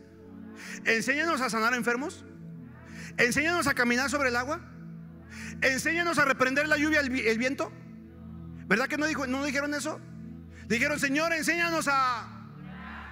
Enséñanos 0.84 1.40
a 1.40 1.50
sanar 1.50 1.74
enfermos. 1.74 2.24
Enséñanos 3.18 3.66
a 3.66 3.74
caminar 3.74 4.08
sobre 4.08 4.28
el 4.28 4.36
agua. 4.36 4.60
Enséñanos 5.62 6.20
a 6.20 6.26
reprender 6.26 6.68
la 6.68 6.78
lluvia, 6.78 7.00
el, 7.00 7.12
el 7.12 7.38
viento. 7.38 7.72
¿Verdad 8.68 8.86
que 8.86 8.98
no, 8.98 9.06
dijo, 9.06 9.26
no 9.26 9.44
dijeron 9.44 9.74
eso? 9.74 10.00
Dijeron, 10.70 11.00
Señor, 11.00 11.32
enséñanos 11.32 11.88
a 11.88 12.40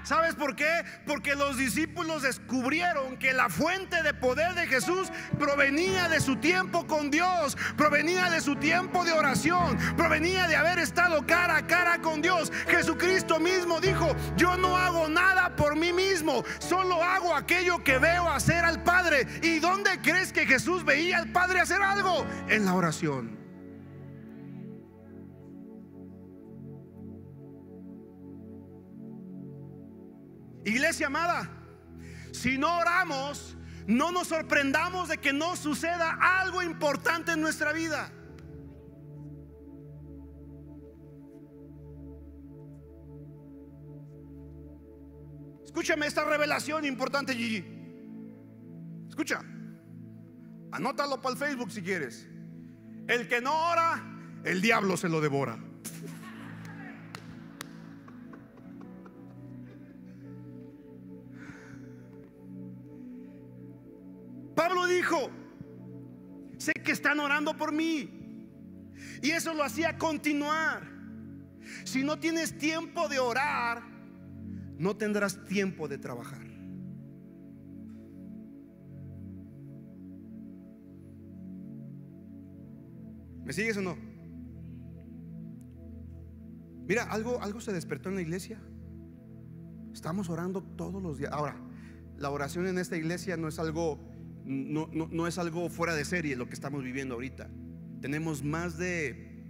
¿Sabes 0.05 0.37
por 0.37 0.57
qué? 0.57 0.85
Porque 1.07 1.35
los 1.35 1.59
discípulos 1.59 2.23
descubrieron 2.23 3.19
que 3.19 3.35
la 3.35 3.51
fuente 3.51 4.03
de 4.03 4.15
poder 4.15 4.55
de 4.55 4.67
Jesús 4.67 5.13
provenía 5.39 6.09
de 6.09 6.21
su 6.21 6.37
tiempo 6.37 6.87
con 6.87 7.11
Dios, 7.11 7.59
provenía 7.77 8.31
de 8.31 8.41
su 8.41 8.57
tiempo 8.57 9.05
de 9.05 9.13
oración, 9.13 9.77
provenía 9.99 10.47
de 10.47 10.57
haber 10.57 10.79
estado 10.79 11.27
cara 11.27 11.59
a 11.59 11.67
cara 11.67 12.01
con 12.01 12.23
Dios. 12.23 12.51
Jesucristo 12.69 13.39
mismo 13.39 13.81
dijo, 13.81 14.17
yo 14.37 14.57
no 14.57 14.79
hago 14.79 15.09
nada 15.11 15.55
por 15.57 15.77
mí 15.77 15.93
mismo, 15.93 16.43
solo 16.61 17.03
hago 17.03 17.35
aquello 17.35 17.85
que 17.85 17.99
veo 17.99 18.31
hacer 18.31 18.65
al 18.65 18.83
Padre. 18.85 19.27
¿Y 19.43 19.59
dónde 19.59 20.01
crees 20.01 20.33
que 20.33 20.47
Jesús 20.47 20.87
veía 20.87 21.19
al 21.19 21.33
Padre 21.33 21.61
hacer 21.61 21.83
algo? 21.83 22.25
En 22.49 22.65
la 22.65 22.73
oración. 22.73 23.48
Iglesia 30.69 31.07
amada, 31.07 31.49
si 32.33 32.59
no 32.59 32.79
oramos, 32.79 33.57
no 33.87 34.13
nos 34.13 34.29
sorprendamos 34.29 35.09
de 35.09 35.19
que 35.19 35.33
no 35.33 35.57
suceda 35.57 36.19
algo 36.41 36.63
importante 36.63 37.33
en 37.33 37.41
nuestra 37.41 37.73
vida. 37.73 38.13
Escúchame 45.65 46.07
esta 46.07 46.25
revelación 46.25 46.85
importante, 46.85 47.35
Gigi. 47.35 47.65
Escucha, 49.09 49.41
anótalo 50.73 51.23
para 51.23 51.33
el 51.33 51.39
Facebook 51.39 51.71
si 51.71 51.83
quieres. 51.83 52.29
El 53.07 53.27
que 53.27 53.41
no 53.41 53.71
ora, 53.71 54.03
el 54.45 54.61
diablo 54.61 54.97
se 54.97 55.09
lo 55.09 55.21
devora. 55.21 55.68
Dijo, 65.09 65.31
sé 66.59 66.73
que 66.85 66.93
están 66.93 67.19
orando 67.19 67.57
por 67.57 67.73
mí. 67.73 68.11
Y 69.23 69.31
eso 69.31 69.55
lo 69.55 69.65
hacía 69.65 69.97
continuar. 69.97 70.83
Si 71.85 72.03
no 72.03 72.19
tienes 72.19 72.59
tiempo 72.59 73.09
de 73.09 73.19
orar, 73.19 73.83
no 74.77 74.97
tendrás 74.99 75.47
tiempo 75.47 75.89
de 75.89 75.97
trabajar. 75.97 76.47
¿Me 83.45 83.53
sigues 83.55 83.79
o 83.79 83.81
no? 83.81 83.97
Mira, 86.87 87.05
algo, 87.05 87.41
algo 87.41 87.63
se 87.63 87.73
despertó 87.73 88.11
en 88.11 88.17
la 88.17 88.21
iglesia. 88.21 88.61
Estamos 89.91 90.29
orando 90.29 90.63
todos 90.63 91.03
los 91.03 91.17
días. 91.17 91.33
Ahora, 91.33 91.57
la 92.19 92.29
oración 92.29 92.67
en 92.67 92.77
esta 92.77 92.99
iglesia 92.99 93.39
no 93.39 93.49
es 93.49 93.59
algo 93.59 94.08
no, 94.49 95.27
es 95.27 95.39
algo 95.39 95.69
fuera 95.69 95.95
de 95.95 96.05
serie 96.05 96.35
lo 96.35 96.49
que 96.49 96.55
estamos 96.55 96.83
viviendo 96.83 97.15
ahorita. 97.15 97.51
Tenemos 98.01 98.43
más 98.43 98.79
de 98.79 99.45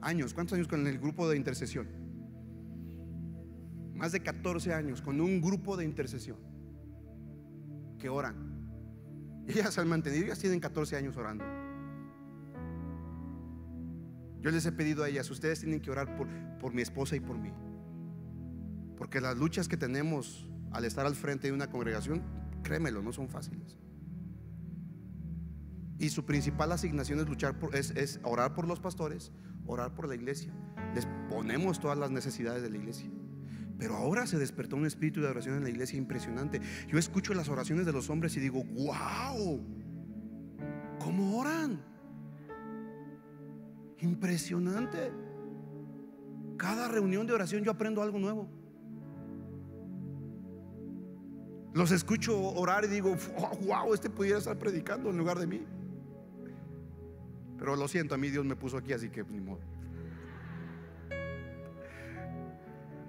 años, 0.00 0.32
¿cuántos 0.32 0.56
años 0.56 0.68
con 0.68 0.86
el 0.86 0.98
grupo 0.98 1.28
de 1.28 1.36
intercesión? 1.36 1.88
Más 3.94 4.12
de 4.12 4.20
14 4.20 4.72
años 4.72 5.02
con 5.02 5.20
un 5.20 5.40
grupo 5.40 5.76
de 5.76 5.84
intercesión 5.84 6.38
que 7.98 8.08
oran. 8.08 8.50
Ellas 9.46 9.76
han 9.76 9.88
mantenido, 9.88 10.24
ellas 10.24 10.38
tienen 10.38 10.60
14 10.60 10.96
años 10.96 11.16
orando. 11.16 11.44
Yo 14.40 14.50
les 14.50 14.64
he 14.66 14.72
pedido 14.72 15.04
a 15.04 15.08
ellas, 15.08 15.30
ustedes 15.30 15.60
tienen 15.60 15.80
que 15.80 15.90
orar 15.90 16.16
por, 16.16 16.28
por 16.58 16.72
mi 16.72 16.80
esposa 16.80 17.14
y 17.14 17.20
por 17.20 17.38
mí. 17.38 17.52
Porque 18.96 19.20
las 19.20 19.36
luchas 19.36 19.68
que 19.68 19.76
tenemos 19.76 20.48
al 20.72 20.84
estar 20.84 21.04
al 21.04 21.14
frente 21.14 21.48
de 21.48 21.52
una 21.52 21.70
congregación, 21.70 22.22
créemelo, 22.62 23.02
no 23.02 23.12
son 23.12 23.28
fáciles. 23.28 23.81
Y 26.02 26.10
su 26.10 26.24
principal 26.24 26.72
asignación 26.72 27.20
es 27.20 27.28
luchar 27.28 27.60
por, 27.60 27.76
es, 27.76 28.18
orar 28.24 28.54
por 28.54 28.66
los 28.66 28.80
pastores, 28.80 29.30
orar 29.66 29.94
por 29.94 30.08
la 30.08 30.16
iglesia. 30.16 30.52
Les 30.96 31.06
ponemos 31.30 31.78
todas 31.78 31.96
las 31.96 32.10
necesidades 32.10 32.60
de 32.60 32.70
la 32.70 32.76
iglesia. 32.76 33.08
Pero 33.78 33.94
ahora 33.94 34.26
se 34.26 34.36
despertó 34.36 34.74
un 34.74 34.84
espíritu 34.84 35.20
de 35.20 35.28
oración 35.28 35.54
en 35.54 35.62
la 35.62 35.70
iglesia 35.70 35.96
impresionante. 35.96 36.60
Yo 36.88 36.98
escucho 36.98 37.34
las 37.34 37.48
oraciones 37.48 37.86
de 37.86 37.92
los 37.92 38.10
hombres 38.10 38.36
y 38.36 38.40
digo, 38.40 38.64
wow, 38.64 39.64
¿cómo 40.98 41.38
oran? 41.38 41.80
Impresionante. 44.00 45.12
Cada 46.56 46.88
reunión 46.88 47.28
de 47.28 47.34
oración 47.34 47.62
yo 47.62 47.70
aprendo 47.70 48.02
algo 48.02 48.18
nuevo. 48.18 48.48
Los 51.74 51.92
escucho 51.92 52.36
orar 52.40 52.86
y 52.86 52.88
digo, 52.88 53.16
wow, 53.64 53.94
este 53.94 54.10
pudiera 54.10 54.38
estar 54.38 54.58
predicando 54.58 55.08
en 55.08 55.16
lugar 55.16 55.38
de 55.38 55.46
mí. 55.46 55.64
Pero 57.62 57.76
lo 57.76 57.86
siento, 57.86 58.16
a 58.16 58.18
mí 58.18 58.28
Dios 58.28 58.44
me 58.44 58.56
puso 58.56 58.76
aquí, 58.76 58.92
así 58.92 59.08
que 59.08 59.22
ni 59.22 59.38
modo. 59.38 59.60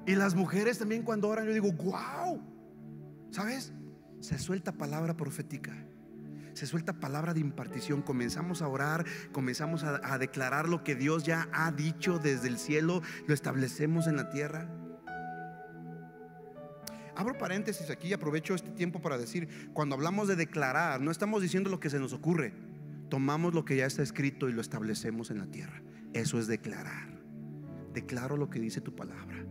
Y 0.05 0.13
las 0.13 0.35
mujeres 0.35 0.77
también 0.77 1.01
cuando 1.01 1.27
oran, 1.27 1.47
yo 1.47 1.53
digo, 1.53 1.71
wow, 1.71 2.39
¿sabes? 3.31 3.73
Se 4.19 4.37
suelta 4.37 4.71
palabra 4.71 5.17
profética. 5.17 5.73
Se 6.53 6.67
suelta 6.67 6.93
palabra 6.93 7.33
de 7.33 7.39
impartición. 7.39 8.03
Comenzamos 8.03 8.61
a 8.61 8.67
orar, 8.67 9.07
comenzamos 9.31 9.83
a, 9.83 9.99
a 10.13 10.19
declarar 10.19 10.69
lo 10.69 10.83
que 10.83 10.93
Dios 10.93 11.23
ya 11.23 11.49
ha 11.51 11.71
dicho 11.71 12.19
desde 12.19 12.47
el 12.47 12.59
cielo, 12.59 13.01
lo 13.25 13.33
establecemos 13.33 14.05
en 14.05 14.17
la 14.17 14.29
tierra. 14.29 14.69
Abro 17.15 17.39
paréntesis 17.39 17.89
aquí 17.89 18.09
y 18.09 18.13
aprovecho 18.13 18.53
este 18.53 18.69
tiempo 18.69 19.01
para 19.01 19.17
decir, 19.17 19.71
cuando 19.73 19.95
hablamos 19.95 20.27
de 20.27 20.35
declarar, 20.35 21.01
no 21.01 21.09
estamos 21.09 21.41
diciendo 21.41 21.71
lo 21.71 21.79
que 21.79 21.89
se 21.89 21.99
nos 21.99 22.13
ocurre 22.13 22.53
tomamos 23.13 23.54
lo 23.54 23.63
que 23.63 23.76
ya 23.76 23.86
está 23.86 24.02
escrito 24.02 24.49
y 24.49 24.54
lo 24.54 24.60
establecemos 24.60 25.30
en 25.30 25.38
la 25.38 25.45
tierra. 25.45 25.84
Eso 26.13 26.39
es 26.39 26.47
declarar. 26.47 27.21
Declaro 27.93 28.38
lo 28.38 28.49
que 28.49 28.60
dice 28.60 28.82
tu 28.82 28.95
palabra. 28.95 29.45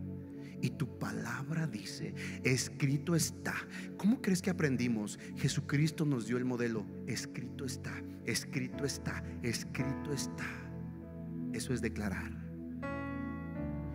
Y 0.61 0.71
tu 0.71 0.99
palabra 0.99 1.65
dice, 1.65 2.13
escrito 2.43 3.15
está. 3.15 3.53
¿Cómo 3.95 4.21
crees 4.21 4.41
que 4.41 4.49
aprendimos? 4.49 5.17
Jesucristo 5.37 6.03
nos 6.03 6.27
dio 6.27 6.35
el 6.35 6.43
modelo. 6.43 6.85
Escrito 7.07 7.63
está, 7.63 8.03
escrito 8.25 8.83
está, 8.83 9.23
escrito 9.43 10.11
está. 10.11 10.49
Eso 11.53 11.73
es 11.73 11.79
declarar. 11.79 12.33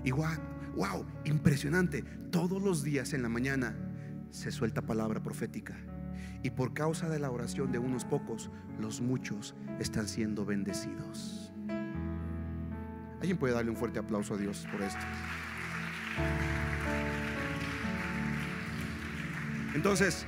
Igual, 0.02 0.40
wow, 0.76 1.04
impresionante. 1.26 2.04
Todos 2.30 2.62
los 2.62 2.82
días 2.82 3.12
en 3.12 3.20
la 3.20 3.28
mañana 3.28 3.76
se 4.30 4.50
suelta 4.50 4.80
palabra 4.80 5.22
profética. 5.22 5.76
Y 6.42 6.50
por 6.50 6.72
causa 6.72 7.08
de 7.08 7.18
la 7.18 7.30
oración 7.30 7.72
de 7.72 7.78
unos 7.78 8.04
pocos, 8.04 8.50
los 8.78 9.00
muchos 9.00 9.54
están 9.80 10.06
siendo 10.06 10.44
bendecidos. 10.44 11.52
¿Alguien 13.20 13.36
puede 13.36 13.54
darle 13.54 13.70
un 13.70 13.76
fuerte 13.76 13.98
aplauso 13.98 14.34
a 14.34 14.36
Dios 14.36 14.66
por 14.70 14.80
esto? 14.82 15.04
Entonces, 19.74 20.26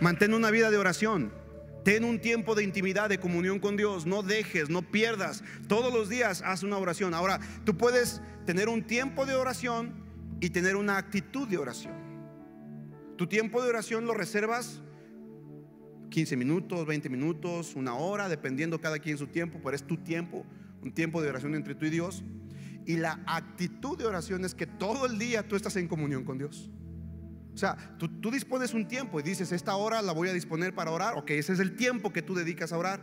mantén 0.00 0.34
una 0.34 0.50
vida 0.50 0.70
de 0.70 0.76
oración. 0.76 1.32
Ten 1.84 2.04
un 2.04 2.20
tiempo 2.20 2.54
de 2.54 2.64
intimidad, 2.64 3.08
de 3.08 3.18
comunión 3.18 3.58
con 3.58 3.76
Dios. 3.76 4.06
No 4.06 4.22
dejes, 4.22 4.68
no 4.68 4.82
pierdas. 4.82 5.42
Todos 5.66 5.92
los 5.92 6.08
días 6.08 6.42
haz 6.44 6.62
una 6.62 6.76
oración. 6.76 7.14
Ahora, 7.14 7.40
tú 7.64 7.76
puedes 7.76 8.20
tener 8.44 8.68
un 8.68 8.82
tiempo 8.82 9.24
de 9.24 9.34
oración 9.34 9.94
y 10.40 10.50
tener 10.50 10.76
una 10.76 10.98
actitud 10.98 11.48
de 11.48 11.58
oración. 11.58 11.94
Tu 13.16 13.26
tiempo 13.26 13.62
de 13.62 13.68
oración 13.68 14.04
lo 14.04 14.14
reservas 14.14 14.82
15 16.10 16.36
minutos, 16.36 16.86
20 16.86 17.08
minutos, 17.08 17.74
una 17.76 17.94
hora, 17.94 18.28
dependiendo 18.28 18.80
cada 18.80 18.98
quien 18.98 19.16
su 19.16 19.28
tiempo, 19.28 19.60
pero 19.62 19.74
es 19.74 19.84
tu 19.84 19.96
tiempo, 19.96 20.44
un 20.82 20.92
tiempo 20.92 21.22
de 21.22 21.28
oración 21.28 21.54
entre 21.54 21.74
tú 21.74 21.86
y 21.86 21.90
Dios. 21.90 22.22
Y 22.84 22.96
la 22.96 23.20
actitud 23.26 23.96
de 23.96 24.04
oración 24.04 24.44
es 24.44 24.54
que 24.54 24.66
todo 24.66 25.06
el 25.06 25.18
día 25.18 25.46
tú 25.46 25.56
estás 25.56 25.76
en 25.76 25.88
comunión 25.88 26.24
con 26.24 26.38
Dios. 26.38 26.70
O 27.54 27.56
sea, 27.56 27.76
tú, 27.98 28.08
tú, 28.20 28.30
dispones 28.30 28.74
un 28.74 28.88
tiempo 28.88 29.20
y 29.20 29.22
dices, 29.22 29.52
esta 29.52 29.76
hora 29.76 30.02
la 30.02 30.12
voy 30.12 30.28
a 30.28 30.32
disponer 30.32 30.74
para 30.74 30.90
orar. 30.90 31.16
Ok, 31.16 31.30
ese 31.30 31.52
es 31.52 31.60
el 31.60 31.76
tiempo 31.76 32.12
que 32.12 32.22
tú 32.22 32.34
dedicas 32.34 32.72
a 32.72 32.78
orar. 32.78 33.00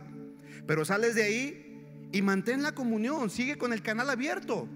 Pero 0.66 0.84
sales 0.84 1.14
de 1.14 1.22
ahí 1.22 2.08
y 2.12 2.22
mantén 2.22 2.62
la 2.62 2.72
comunión, 2.72 3.30
sigue 3.30 3.56
con 3.56 3.72
el 3.72 3.82
canal 3.82 4.10
abierto. 4.10 4.68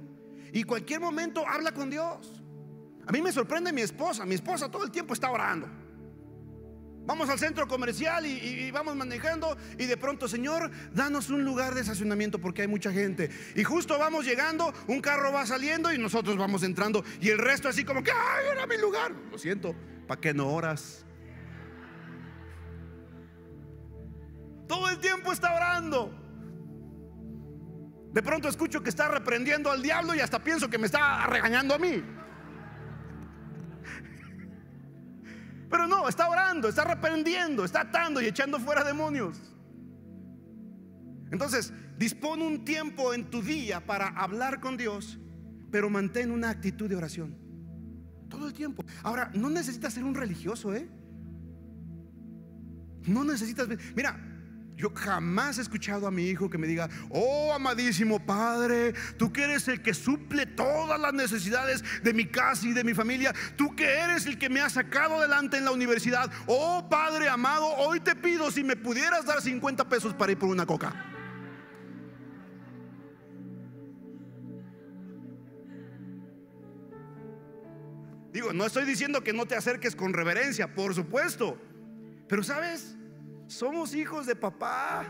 Y 0.53 0.65
cualquier 0.65 1.01
momento 1.01 1.47
habla 1.47 1.73
con 1.73 1.91
Dios. 1.91 2.43
A 3.07 3.13
mí 3.13 3.21
me 3.21 3.33
sorprende 3.33 3.73
mi 3.73 3.81
esposa. 3.81 4.25
Mi 4.25 4.35
esposa 4.35 4.71
todo 4.71 4.85
el 4.85 4.91
tiempo 4.91 5.15
está 5.15 5.31
orando. 5.31 5.69
Vamos 7.05 7.29
al 7.29 7.39
centro 7.39 7.67
comercial 7.67 8.25
y, 8.27 8.71
vamos 8.71 8.95
manejando 8.95 9.57
y 9.77 9.87
de 9.87 9.97
pronto, 9.97 10.29
Señor, 10.29 10.71
danos 10.93 11.31
un 11.31 11.45
lugar 11.45 11.75
de 11.75 11.81
estacionamiento 11.81 12.39
porque 12.39 12.63
hay 12.63 12.69
mucha 12.69 12.93
gente. 12.93 13.29
Y 13.57 13.65
justo 13.65 13.99
vamos 13.99 14.25
llegando, 14.25 14.73
un 14.87 15.01
carro 15.01 15.33
va 15.33 15.45
saliendo 15.45 15.93
y 15.93 15.99
nosotros 15.99 16.37
vamos 16.37 16.63
entrando 16.63 17.05
y 17.21 17.31
el 17.31 17.39
resto 17.39 17.69
así 17.69 17.85
como 17.85 18.05
que, 18.05 18.13
ay, 18.13 18.47
era 18.53 18.67
mi 18.67 18.79
lugar. 18.79 19.13
Lo 19.31 19.39
siento, 19.39 19.75
¿para 20.07 20.21
qué 20.21 20.33
no 20.33 20.49
oras? 20.49 21.05
Todo 24.69 24.89
el 24.89 24.99
tiempo 24.99 25.33
está 25.33 25.55
orando. 25.55 26.19
De 28.13 28.23
pronto 28.23 28.49
escucho 28.49 28.83
que 28.83 28.91
está 28.91 29.09
reprendiendo 29.09 29.71
al 29.71 29.83
diablo 29.83 30.15
y 30.15 30.21
hasta 30.21 30.39
pienso 30.39 30.71
que 30.71 30.79
me 30.79 30.87
está 30.87 31.27
regañando 31.27 31.75
a 31.75 31.79
mí. 31.79 32.03
Pero 35.73 35.89
no, 35.89 36.07
está 36.07 36.29
orando, 36.29 36.69
está 36.69 36.85
reprendiendo, 36.85 37.65
está 37.65 37.81
atando 37.81 38.21
y 38.21 38.27
echando 38.27 38.61
fuera 38.61 38.85
demonios. 38.85 39.41
Entonces, 41.31 41.73
dispone 41.97 42.47
un 42.47 42.63
tiempo 42.63 43.15
en 43.15 43.31
tu 43.31 43.41
día 43.41 43.85
para 43.87 44.09
hablar 44.09 44.61
con 44.61 44.77
Dios, 44.77 45.19
pero 45.71 45.89
mantén 45.89 46.31
una 46.31 46.51
actitud 46.51 46.91
de 46.91 46.97
oración. 46.97 47.39
Todo 48.29 48.49
el 48.49 48.53
tiempo. 48.53 48.85
Ahora, 49.03 49.31
no 49.35 49.49
necesitas 49.49 49.95
ser 49.95 50.05
un 50.05 50.15
religioso, 50.15 50.75
¿eh? 50.75 50.87
No 53.07 53.25
necesitas. 53.25 53.67
Mira, 53.97 54.32
yo 54.77 54.91
jamás 54.95 55.59
he 55.59 55.63
escuchado 55.63 56.07
a 56.07 56.11
mi 56.11 56.29
hijo 56.29 56.49
que 56.49 56.59
me 56.59 56.67
diga, 56.67 56.89
oh 57.11 57.53
amadísimo 57.55 58.25
Padre, 58.25 58.95
tú 59.17 59.33
que 59.33 59.45
eres 59.45 59.69
el 59.69 59.83
que 59.83 59.95
suple 59.95 60.47
todas 60.47 60.99
las 60.99 61.13
necesidades 61.13 61.85
de 62.03 62.13
mi 62.13 62.27
casa 62.27 62.67
y 62.67 62.73
de 62.73 62.85
mi 62.85 62.95
familia, 62.95 63.35
tú 63.57 63.77
que 63.77 63.85
eres 63.85 64.27
el 64.27 64.39
que 64.39 64.49
me 64.49 64.61
ha 64.61 64.71
sacado 64.71 65.19
adelante 65.19 65.57
en 65.57 65.65
la 65.65 65.71
universidad, 65.71 66.31
oh 66.47 66.89
Padre 66.89 67.29
amado, 67.29 67.67
hoy 67.67 68.01
te 68.01 68.17
pido 68.17 68.51
si 68.51 68.65
me 68.65 68.77
pudieras 68.77 69.27
dar 69.27 69.41
50 69.41 69.89
pesos 69.89 70.15
para 70.15 70.33
ir 70.33 70.39
por 70.39 70.49
una 70.49 70.67
coca. 70.67 71.09
Digo, 78.33 78.55
no 78.55 78.65
estoy 78.65 78.87
diciendo 78.87 79.23
que 79.23 79.35
no 79.35 79.45
te 79.45 79.55
acerques 79.55 79.95
con 79.95 80.15
reverencia, 80.15 80.75
por 80.75 80.95
supuesto, 80.95 81.59
pero 82.29 82.43
sabes, 82.43 82.97
somos 83.53 83.95
hijos 83.95 84.27
de 84.27 84.35
papá. 84.35 85.07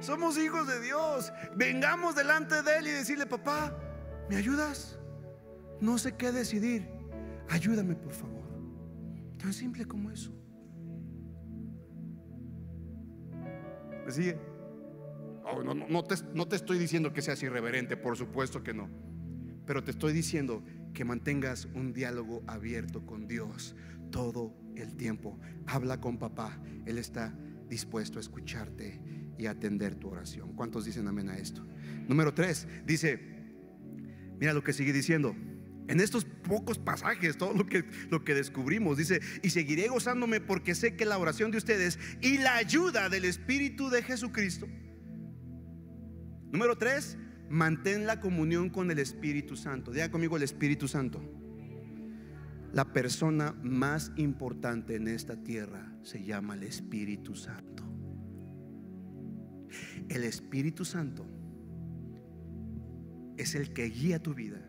Somos 0.00 0.36
hijos 0.36 0.66
de 0.66 0.80
Dios. 0.80 1.32
Vengamos 1.56 2.14
delante 2.14 2.62
de 2.62 2.78
Él 2.78 2.86
y 2.88 2.90
decirle, 2.90 3.26
papá, 3.26 3.76
¿me 4.28 4.36
ayudas? 4.36 4.98
No 5.80 5.96
sé 5.98 6.16
qué 6.16 6.32
decidir. 6.32 6.88
Ayúdame, 7.48 7.94
por 7.94 8.12
favor. 8.12 8.42
Tan 9.38 9.52
simple 9.52 9.84
como 9.84 10.10
eso. 10.10 10.32
¿Me 14.04 14.10
sigue? 14.10 14.38
Oh, 15.44 15.62
no, 15.62 16.04
te 16.04 16.56
estoy 16.56 16.78
diciendo 16.78 17.12
que 17.12 17.22
seas 17.22 17.42
irreverente, 17.42 17.96
por 17.96 18.16
supuesto 18.16 18.62
que 18.62 18.74
no. 18.74 18.88
Pero 19.66 19.82
te 19.84 19.92
estoy 19.92 20.12
diciendo 20.12 20.62
que 20.92 21.04
mantengas 21.04 21.66
un 21.74 21.92
diálogo 21.92 22.42
abierto 22.46 23.06
con 23.06 23.26
Dios 23.28 23.76
todo 24.10 24.54
el 24.76 24.96
tiempo. 24.96 25.38
Habla 25.66 26.00
con 26.00 26.18
papá. 26.18 26.58
Él 26.86 26.98
está 26.98 27.32
dispuesto 27.72 28.18
a 28.18 28.20
escucharte 28.20 29.00
y 29.38 29.46
atender 29.46 29.94
tu 29.94 30.08
oración. 30.08 30.52
¿Cuántos 30.54 30.84
dicen 30.84 31.08
amén 31.08 31.30
a 31.30 31.38
esto? 31.38 31.66
Número 32.06 32.34
tres, 32.34 32.68
dice, 32.84 33.18
mira 34.38 34.52
lo 34.52 34.62
que 34.62 34.74
sigue 34.74 34.92
diciendo. 34.92 35.34
En 35.88 35.98
estos 35.98 36.26
pocos 36.26 36.78
pasajes, 36.78 37.38
todo 37.38 37.54
lo 37.54 37.66
que, 37.66 37.84
lo 38.10 38.24
que 38.24 38.34
descubrimos, 38.34 38.98
dice, 38.98 39.20
y 39.42 39.48
seguiré 39.48 39.88
gozándome 39.88 40.38
porque 40.40 40.74
sé 40.74 40.96
que 40.96 41.06
la 41.06 41.16
oración 41.16 41.50
de 41.50 41.56
ustedes 41.56 41.98
y 42.20 42.36
la 42.38 42.56
ayuda 42.56 43.08
del 43.08 43.24
Espíritu 43.24 43.88
de 43.88 44.02
Jesucristo. 44.02 44.66
Número 46.52 46.76
tres, 46.76 47.16
mantén 47.48 48.06
la 48.06 48.20
comunión 48.20 48.68
con 48.68 48.90
el 48.90 48.98
Espíritu 48.98 49.56
Santo. 49.56 49.92
Diga 49.92 50.10
conmigo 50.10 50.36
el 50.36 50.42
Espíritu 50.42 50.88
Santo. 50.88 51.22
La 52.74 52.92
persona 52.92 53.54
más 53.62 54.12
importante 54.16 54.96
en 54.96 55.08
esta 55.08 55.42
tierra 55.42 55.91
se 56.02 56.22
llama 56.22 56.54
el 56.54 56.64
Espíritu 56.64 57.34
Santo. 57.34 57.84
El 60.08 60.24
Espíritu 60.24 60.84
Santo 60.84 61.26
es 63.36 63.54
el 63.54 63.72
que 63.72 63.84
guía 63.84 64.22
tu 64.22 64.34
vida, 64.34 64.60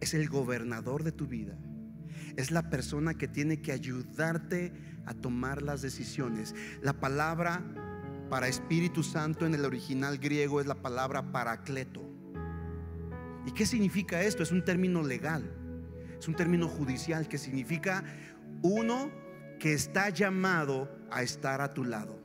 es 0.00 0.14
el 0.14 0.28
gobernador 0.28 1.04
de 1.04 1.12
tu 1.12 1.26
vida, 1.26 1.58
es 2.36 2.50
la 2.50 2.70
persona 2.70 3.14
que 3.14 3.28
tiene 3.28 3.60
que 3.60 3.72
ayudarte 3.72 4.72
a 5.04 5.14
tomar 5.14 5.62
las 5.62 5.82
decisiones. 5.82 6.54
La 6.82 6.94
palabra 6.94 7.62
para 8.30 8.48
Espíritu 8.48 9.02
Santo 9.02 9.46
en 9.46 9.54
el 9.54 9.64
original 9.64 10.18
griego 10.18 10.60
es 10.60 10.66
la 10.66 10.80
palabra 10.80 11.32
paracleto. 11.32 12.02
¿Y 13.46 13.52
qué 13.52 13.66
significa 13.66 14.22
esto? 14.22 14.42
Es 14.42 14.52
un 14.52 14.64
término 14.64 15.02
legal 15.02 15.58
es 16.18 16.26
un 16.26 16.34
término 16.34 16.68
judicial 16.68 17.28
que 17.28 17.38
significa 17.38 18.04
uno 18.62 19.10
que 19.58 19.72
está 19.72 20.10
llamado 20.10 20.88
a 21.10 21.22
estar 21.22 21.60
a 21.60 21.74
tu 21.74 21.84
lado. 21.84 22.18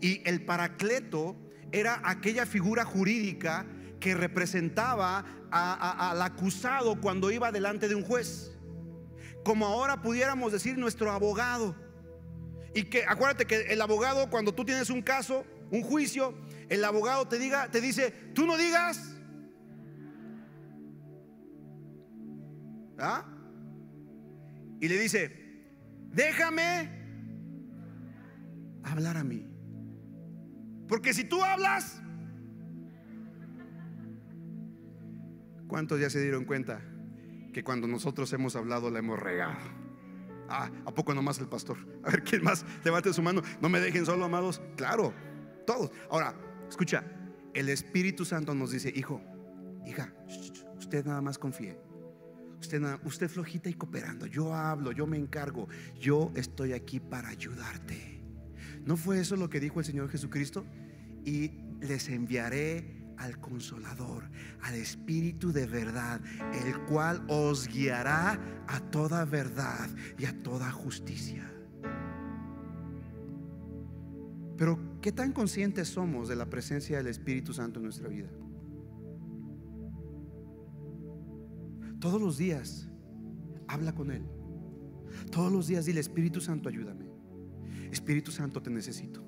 Y 0.00 0.26
el 0.28 0.44
paracleto 0.44 1.36
era 1.72 2.00
aquella 2.04 2.46
figura 2.46 2.84
jurídica 2.84 3.66
que 4.00 4.14
representaba 4.14 5.24
al 5.50 6.20
acusado 6.22 7.00
cuando 7.00 7.30
iba 7.30 7.52
delante 7.52 7.88
de 7.88 7.94
un 7.94 8.02
juez. 8.02 8.52
Como 9.44 9.66
ahora 9.66 10.02
pudiéramos 10.02 10.52
decir 10.52 10.78
nuestro 10.78 11.10
abogado. 11.12 11.76
Y 12.74 12.84
que 12.84 13.04
acuérdate 13.06 13.46
que 13.46 13.72
el 13.72 13.80
abogado 13.80 14.28
cuando 14.28 14.54
tú 14.54 14.64
tienes 14.64 14.90
un 14.90 15.02
caso, 15.02 15.44
un 15.70 15.82
juicio, 15.82 16.34
el 16.68 16.84
abogado 16.84 17.26
te 17.26 17.38
diga, 17.38 17.70
te 17.70 17.80
dice, 17.80 18.10
"Tú 18.34 18.46
no 18.46 18.56
digas 18.56 19.16
¿Ah? 22.98 23.24
Y 24.80 24.88
le 24.88 24.98
dice, 24.98 25.45
déjame 26.16 26.90
hablar 28.82 29.16
a 29.16 29.24
mí. 29.24 29.46
Porque 30.88 31.12
si 31.12 31.24
tú 31.24 31.42
hablas, 31.42 32.02
¿cuántos 35.68 36.00
ya 36.00 36.10
se 36.10 36.20
dieron 36.20 36.44
cuenta 36.44 36.80
que 37.52 37.62
cuando 37.62 37.86
nosotros 37.86 38.32
hemos 38.32 38.56
hablado 38.56 38.90
la 38.90 38.98
hemos 38.98 39.18
regado? 39.18 39.58
Ah, 40.48 40.70
¿a 40.86 40.94
poco 40.94 41.12
nomás 41.12 41.38
el 41.38 41.48
pastor? 41.48 41.76
A 42.04 42.10
ver, 42.10 42.22
¿quién 42.22 42.42
más? 42.42 42.64
Levante 42.84 43.12
su 43.12 43.22
mano. 43.22 43.42
No 43.60 43.68
me 43.68 43.80
dejen 43.80 44.06
solo, 44.06 44.24
amados. 44.24 44.62
Claro, 44.76 45.12
todos. 45.66 45.90
Ahora, 46.08 46.34
escucha, 46.68 47.04
el 47.52 47.68
Espíritu 47.68 48.24
Santo 48.24 48.54
nos 48.54 48.70
dice, 48.70 48.92
hijo, 48.94 49.20
hija, 49.84 50.14
usted 50.78 51.04
nada 51.04 51.20
más 51.20 51.36
confíe. 51.36 51.85
Usted, 52.60 52.82
usted 53.04 53.28
flojita 53.28 53.68
y 53.68 53.74
cooperando. 53.74 54.26
Yo 54.26 54.54
hablo, 54.54 54.92
yo 54.92 55.06
me 55.06 55.16
encargo. 55.16 55.68
Yo 56.00 56.32
estoy 56.34 56.72
aquí 56.72 57.00
para 57.00 57.28
ayudarte. 57.28 58.22
¿No 58.84 58.96
fue 58.96 59.20
eso 59.20 59.36
lo 59.36 59.50
que 59.50 59.60
dijo 59.60 59.80
el 59.80 59.86
Señor 59.86 60.08
Jesucristo? 60.08 60.64
Y 61.24 61.50
les 61.80 62.08
enviaré 62.08 62.96
al 63.18 63.40
consolador, 63.40 64.24
al 64.62 64.74
Espíritu 64.74 65.52
de 65.52 65.66
verdad, 65.66 66.20
el 66.64 66.78
cual 66.84 67.24
os 67.28 67.66
guiará 67.68 68.38
a 68.68 68.80
toda 68.90 69.24
verdad 69.24 69.88
y 70.18 70.26
a 70.26 70.42
toda 70.42 70.70
justicia. 70.70 71.50
Pero, 74.56 74.78
¿qué 75.02 75.12
tan 75.12 75.32
conscientes 75.32 75.88
somos 75.88 76.28
de 76.28 76.36
la 76.36 76.46
presencia 76.46 76.96
del 76.96 77.08
Espíritu 77.08 77.52
Santo 77.52 77.78
en 77.78 77.84
nuestra 77.84 78.08
vida? 78.08 78.28
Todos 82.00 82.20
los 82.20 82.36
días 82.36 82.88
habla 83.68 83.94
con 83.94 84.10
Él. 84.10 84.26
Todos 85.30 85.52
los 85.52 85.66
días 85.66 85.86
dile, 85.86 86.00
Espíritu 86.00 86.40
Santo, 86.40 86.68
ayúdame. 86.68 87.06
Espíritu 87.90 88.30
Santo, 88.30 88.62
te 88.62 88.70
necesito. 88.70 89.24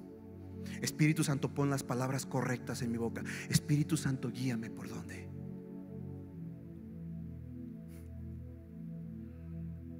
Espíritu 0.82 1.24
Santo, 1.24 1.52
pon 1.52 1.70
las 1.70 1.82
palabras 1.82 2.26
correctas 2.26 2.82
en 2.82 2.92
mi 2.92 2.98
boca. 2.98 3.24
Espíritu 3.48 3.96
Santo, 3.96 4.30
guíame 4.30 4.70
por 4.70 4.88
dónde. 4.88 5.28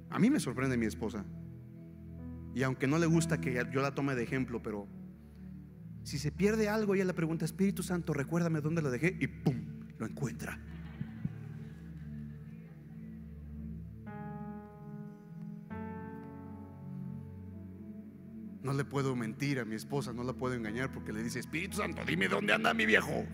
A 0.09 0.19
mí 0.19 0.29
me 0.29 0.39
sorprende 0.39 0.77
mi 0.77 0.85
esposa. 0.85 1.25
Y 2.53 2.63
aunque 2.63 2.87
no 2.87 2.97
le 2.97 3.05
gusta 3.05 3.39
que 3.39 3.63
yo 3.71 3.81
la 3.81 3.93
tome 3.93 4.15
de 4.15 4.23
ejemplo, 4.23 4.61
pero 4.61 4.87
si 6.03 6.17
se 6.17 6.31
pierde 6.31 6.67
algo, 6.67 6.95
ella 6.95 7.05
le 7.05 7.13
pregunta, 7.13 7.45
Espíritu 7.45 7.83
Santo, 7.83 8.13
recuérdame 8.13 8.61
dónde 8.61 8.81
lo 8.81 8.89
dejé 8.89 9.17
y 9.19 9.27
¡pum! 9.27 9.55
Lo 9.97 10.05
encuentra. 10.05 10.59
No 18.69 18.75
le 18.75 18.85
puedo 18.85 19.15
mentir 19.15 19.59
a 19.59 19.65
mi 19.65 19.73
esposa, 19.73 20.13
no 20.13 20.23
la 20.23 20.33
puedo 20.33 20.53
engañar 20.53 20.91
porque 20.91 21.11
le 21.11 21.23
dice, 21.23 21.39
Espíritu 21.39 21.77
Santo, 21.77 22.03
dime 22.05 22.27
dónde 22.27 22.53
anda 22.53 22.71
mi 22.71 22.85
viejo. 22.85 23.09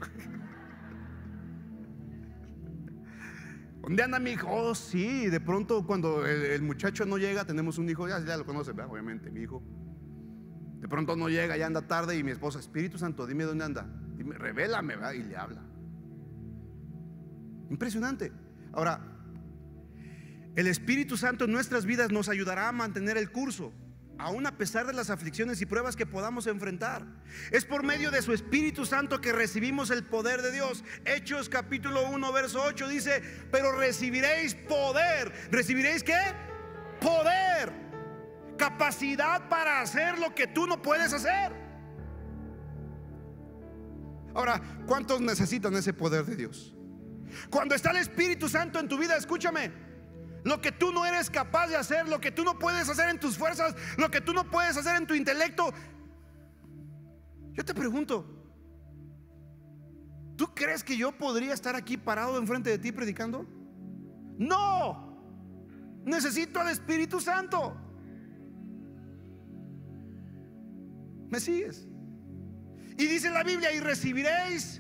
¿Dónde 3.82 4.02
anda 4.02 4.18
mi 4.18 4.32
hijo? 4.32 4.48
Oh, 4.50 4.74
sí, 4.74 5.28
de 5.28 5.42
pronto 5.42 5.86
cuando 5.86 6.26
el, 6.26 6.62
muchacho 6.62 7.06
no 7.06 7.18
llega, 7.18 7.44
tenemos 7.44 7.78
un 7.78 7.90
hijo, 7.90 8.08
ya, 8.08 8.24
ya 8.24 8.38
lo 8.38 8.46
conoce, 8.46 8.72
obviamente, 8.72 9.30
mi 9.30 9.42
hijo. 9.42 9.62
De 10.80 10.88
pronto 10.88 11.18
no 11.18 11.28
llega, 11.28 11.58
ya 11.58 11.66
anda 11.66 11.82
tarde 11.82 12.18
y 12.18 12.24
mi 12.24 12.32
esposa, 12.32 12.60
Espíritu 12.60 12.98
Santo, 12.98 13.28
dime 13.28 13.44
dónde 13.44 13.66
anda. 13.66 13.86
Dime, 14.16 14.38
revélame, 14.38 14.96
¿verdad? 14.96 15.12
y 15.12 15.24
le 15.24 15.36
habla. 15.36 15.62
Impresionante. 17.70 18.32
Ahora, 18.72 19.02
el 20.56 20.68
Espíritu 20.68 21.18
Santo 21.18 21.44
en 21.44 21.52
nuestras 21.52 21.86
vidas 21.86 22.10
nos 22.10 22.30
ayudará 22.30 22.70
a 22.70 22.72
mantener 22.72 23.18
el 23.18 23.34
curso 23.34 23.74
aún 24.18 24.46
a 24.46 24.58
pesar 24.58 24.88
de 24.88 24.94
las 24.94 25.10
aflicciones 25.10 25.62
y 25.62 25.66
pruebas 25.66 25.96
que 25.96 26.06
podamos 26.06 26.48
enfrentar. 26.48 27.06
Es 27.52 27.66
por 27.66 27.84
medio 27.84 28.12
de 28.12 28.22
su 28.22 28.34
Espíritu 28.34 28.86
Santo 28.86 29.22
que 29.22 29.32
recibimos 29.32 29.90
el 29.90 30.04
poder 30.04 30.42
de 30.42 30.52
Dios. 30.52 30.84
Hechos 31.06 31.50
capítulo 31.50 32.10
1, 32.10 32.34
verso 32.34 32.64
8 32.64 32.88
dice, 32.88 33.22
pero 33.52 33.72
recibiréis 33.74 34.56
poder. 34.56 35.32
¿Recibiréis 35.52 36.04
qué? 36.04 36.20
Poder. 37.02 37.72
Capacidad 38.58 39.50
para 39.50 39.82
hacer 39.82 40.18
lo 40.18 40.34
que 40.34 40.48
tú 40.48 40.66
no 40.66 40.82
puedes 40.82 41.12
hacer. 41.14 41.52
Ahora, 44.34 44.62
¿cuántos 44.86 45.22
necesitan 45.22 45.74
ese 45.76 45.94
poder 45.94 46.26
de 46.26 46.36
Dios? 46.36 46.76
Cuando 47.50 47.76
está 47.76 47.92
el 47.92 47.98
Espíritu 47.98 48.50
Santo 48.50 48.80
en 48.80 48.88
tu 48.88 48.98
vida, 48.98 49.16
escúchame, 49.16 49.72
lo 50.46 50.62
que 50.62 50.72
tú 50.72 50.94
no 50.94 51.06
eres 51.08 51.32
capaz 51.32 51.68
de 51.68 51.76
hacer, 51.76 52.08
lo 52.08 52.22
que 52.22 52.32
tú 52.32 52.44
no 52.44 52.60
puedes 52.60 52.88
hacer 52.88 53.10
en 53.10 53.20
tus 53.20 53.36
fuerzas, 53.36 53.76
lo 53.98 54.12
que 54.12 54.22
tú 54.22 54.32
no 54.32 54.50
puedes 54.50 54.78
hacer 54.78 54.96
en 54.96 55.08
tu 55.08 55.16
intelecto. 55.16 55.74
Yo 57.54 57.66
te 57.66 57.74
pregunto, 57.74 58.24
¿tú 60.36 60.46
crees 60.54 60.84
que 60.84 60.96
yo 60.96 61.12
podría 61.18 61.52
estar 61.52 61.76
aquí 61.76 61.98
parado 61.98 62.38
enfrente 62.38 62.70
de 62.70 62.78
ti 62.78 62.92
predicando? 62.92 63.48
No, 64.38 65.20
necesito 66.06 66.60
al 66.60 66.70
Espíritu 66.70 67.20
Santo. 67.20 67.76
¿Me 71.28 71.40
sigues? 71.40 71.88
Y 73.00 73.08
dice 73.08 73.32
la 73.32 73.44
Biblia, 73.44 73.74
y 73.74 73.80
recibiréis 73.80 74.80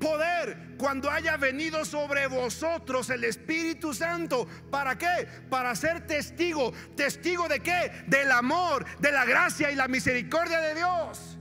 poder 0.00 0.74
cuando 0.78 1.10
haya 1.10 1.36
venido 1.36 1.84
sobre 1.84 2.26
vosotros 2.26 3.10
el 3.10 3.22
Espíritu 3.24 3.94
Santo. 3.94 4.48
¿Para 4.70 4.96
qué? 4.98 5.28
Para 5.48 5.74
ser 5.76 6.06
testigo. 6.06 6.72
¿Testigo 6.96 7.46
de 7.46 7.60
qué? 7.60 7.92
Del 8.06 8.32
amor, 8.32 8.84
de 8.98 9.12
la 9.12 9.24
gracia 9.24 9.70
y 9.70 9.76
la 9.76 9.86
misericordia 9.86 10.58
de 10.58 10.74
Dios. 10.74 11.38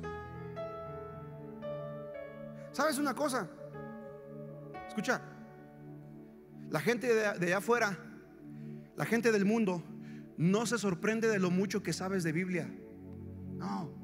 ¿Sabes 2.71 2.97
una 2.97 3.15
cosa? 3.15 3.49
Escucha, 4.87 5.21
la 6.69 6.79
gente 6.79 7.13
de, 7.13 7.25
allá 7.25 7.57
afuera, 7.57 7.97
la 8.95 9.05
gente 9.05 9.31
del 9.31 9.45
mundo, 9.45 9.83
no 10.37 10.65
se 10.65 10.77
sorprende 10.77 11.27
de 11.27 11.39
lo 11.39 11.49
mucho 11.49 11.81
que 11.81 11.93
sabes 11.93 12.23
de 12.23 12.31
Biblia. 12.31 12.69
No. 13.57 13.98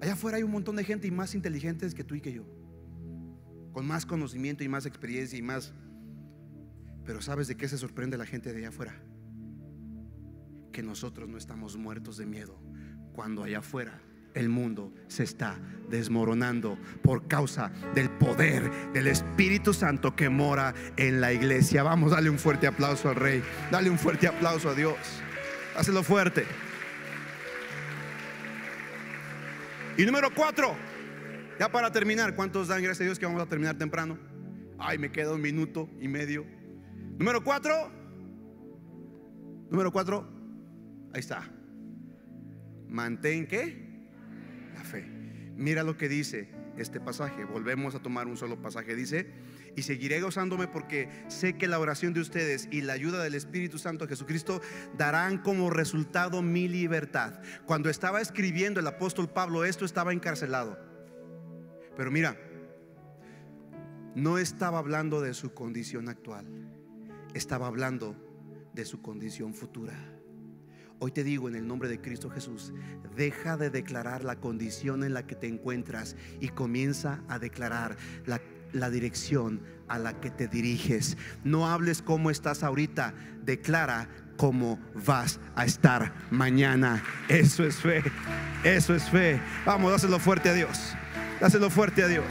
Allá 0.00 0.14
afuera 0.14 0.38
hay 0.38 0.42
un 0.42 0.50
montón 0.50 0.76
de 0.76 0.84
gente 0.84 1.06
y 1.06 1.10
más 1.10 1.34
inteligentes 1.34 1.94
que 1.94 2.04
tú 2.04 2.14
y 2.14 2.20
que 2.20 2.32
yo. 2.32 2.44
Con 3.72 3.86
más 3.86 4.06
conocimiento 4.06 4.64
y 4.64 4.68
más 4.68 4.86
experiencia 4.86 5.38
y 5.38 5.42
más... 5.42 5.72
Pero 7.04 7.20
¿sabes 7.20 7.48
de 7.48 7.56
qué 7.56 7.68
se 7.68 7.78
sorprende 7.78 8.16
la 8.16 8.26
gente 8.26 8.52
de 8.52 8.58
allá 8.58 8.68
afuera? 8.68 8.94
Que 10.72 10.82
nosotros 10.82 11.28
no 11.28 11.36
estamos 11.36 11.76
muertos 11.76 12.16
de 12.16 12.26
miedo 12.26 12.58
cuando 13.12 13.42
allá 13.42 13.58
afuera 13.58 14.00
el 14.34 14.48
mundo 14.48 14.92
se 15.08 15.24
está 15.24 15.58
desmoronando 15.88 16.78
por 17.02 17.26
causa 17.26 17.72
del 17.94 18.08
poder 18.10 18.70
del 18.92 19.08
Espíritu 19.08 19.74
Santo 19.74 20.14
que 20.14 20.28
mora 20.28 20.74
en 20.96 21.20
la 21.20 21.32
iglesia. 21.32 21.82
Vamos, 21.82 22.12
dale 22.12 22.30
un 22.30 22.38
fuerte 22.38 22.66
aplauso 22.66 23.08
al 23.08 23.16
Rey. 23.16 23.42
Dale 23.70 23.90
un 23.90 23.98
fuerte 23.98 24.28
aplauso 24.28 24.70
a 24.70 24.74
Dios. 24.74 24.96
Hácelo 25.76 26.02
fuerte. 26.02 26.44
Y 30.00 30.06
número 30.06 30.30
cuatro, 30.34 30.74
ya 31.58 31.70
para 31.70 31.92
terminar, 31.92 32.34
¿cuántos 32.34 32.68
dan 32.68 32.82
gracias 32.82 33.02
a 33.02 33.04
Dios 33.04 33.18
que 33.18 33.26
vamos 33.26 33.42
a 33.42 33.46
terminar 33.46 33.76
temprano? 33.76 34.16
Ay, 34.78 34.96
me 34.96 35.12
queda 35.12 35.34
un 35.34 35.42
minuto 35.42 35.90
y 36.00 36.08
medio. 36.08 36.46
Número 37.18 37.44
cuatro, 37.44 37.92
número 39.68 39.92
cuatro, 39.92 40.26
ahí 41.12 41.20
está. 41.20 41.52
Mantén 42.88 43.46
qué? 43.46 44.08
La 44.74 44.84
fe. 44.84 45.04
Mira 45.54 45.82
lo 45.82 45.98
que 45.98 46.08
dice 46.08 46.48
este 46.78 46.98
pasaje. 46.98 47.44
Volvemos 47.44 47.94
a 47.94 47.98
tomar 47.98 48.26
un 48.26 48.38
solo 48.38 48.62
pasaje. 48.62 48.96
Dice, 48.96 49.30
y 49.76 49.82
seguiré 49.82 50.20
gozándome 50.20 50.68
porque 50.68 51.08
sé 51.28 51.56
que 51.56 51.68
la 51.68 51.78
oración 51.78 52.12
de 52.12 52.20
ustedes 52.20 52.68
y 52.70 52.80
la 52.82 52.94
ayuda 52.94 53.22
del 53.22 53.34
Espíritu 53.34 53.78
Santo 53.78 54.06
Jesucristo 54.06 54.60
darán 54.96 55.38
como 55.38 55.70
resultado 55.70 56.42
mi 56.42 56.68
libertad. 56.68 57.40
Cuando 57.66 57.90
estaba 57.90 58.20
escribiendo 58.20 58.80
el 58.80 58.86
apóstol 58.86 59.28
Pablo 59.28 59.64
esto 59.64 59.84
estaba 59.84 60.12
encarcelado. 60.12 60.78
Pero 61.96 62.10
mira, 62.10 62.36
no 64.14 64.38
estaba 64.38 64.78
hablando 64.78 65.20
de 65.20 65.34
su 65.34 65.54
condición 65.54 66.08
actual, 66.08 66.46
estaba 67.34 67.66
hablando 67.66 68.16
de 68.72 68.84
su 68.84 69.02
condición 69.02 69.54
futura. 69.54 69.94
Hoy 70.98 71.12
te 71.12 71.24
digo 71.24 71.48
en 71.48 71.54
el 71.54 71.66
nombre 71.66 71.88
de 71.88 72.00
Cristo 72.00 72.28
Jesús, 72.28 72.74
deja 73.16 73.56
de 73.56 73.70
declarar 73.70 74.22
la 74.22 74.36
condición 74.36 75.02
en 75.02 75.14
la 75.14 75.26
que 75.26 75.34
te 75.34 75.46
encuentras 75.46 76.14
y 76.40 76.48
comienza 76.48 77.24
a 77.28 77.38
declarar 77.38 77.96
la 78.26 78.40
la 78.72 78.90
dirección 78.90 79.60
a 79.88 79.98
la 79.98 80.20
que 80.20 80.30
te 80.30 80.48
diriges. 80.48 81.16
No 81.44 81.68
hables 81.68 82.02
cómo 82.02 82.30
estás 82.30 82.62
ahorita, 82.62 83.14
declara 83.42 84.08
cómo 84.36 84.78
vas 84.94 85.40
a 85.54 85.64
estar 85.64 86.14
mañana. 86.30 87.02
Eso 87.28 87.64
es 87.64 87.76
fe, 87.76 88.02
eso 88.64 88.94
es 88.94 89.08
fe. 89.10 89.40
Vamos, 89.66 89.92
dáselo 89.92 90.18
fuerte 90.18 90.48
a 90.48 90.54
Dios, 90.54 90.94
dáselo 91.40 91.70
fuerte 91.70 92.02
a 92.02 92.08
Dios. 92.08 92.24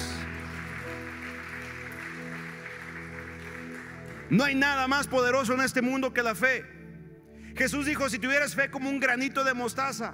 No 4.29 4.43
hay 4.43 4.55
nada 4.55 4.87
más 4.87 5.07
poderoso 5.07 5.53
en 5.53 5.61
este 5.61 5.81
mundo 5.81 6.13
que 6.13 6.21
la 6.21 6.35
fe. 6.35 6.65
Jesús 7.55 7.85
dijo, 7.85 8.09
si 8.09 8.19
tuvieras 8.19 8.55
fe 8.55 8.69
como 8.69 8.89
un 8.89 8.99
granito 8.99 9.43
de 9.43 9.53
mostaza, 9.53 10.13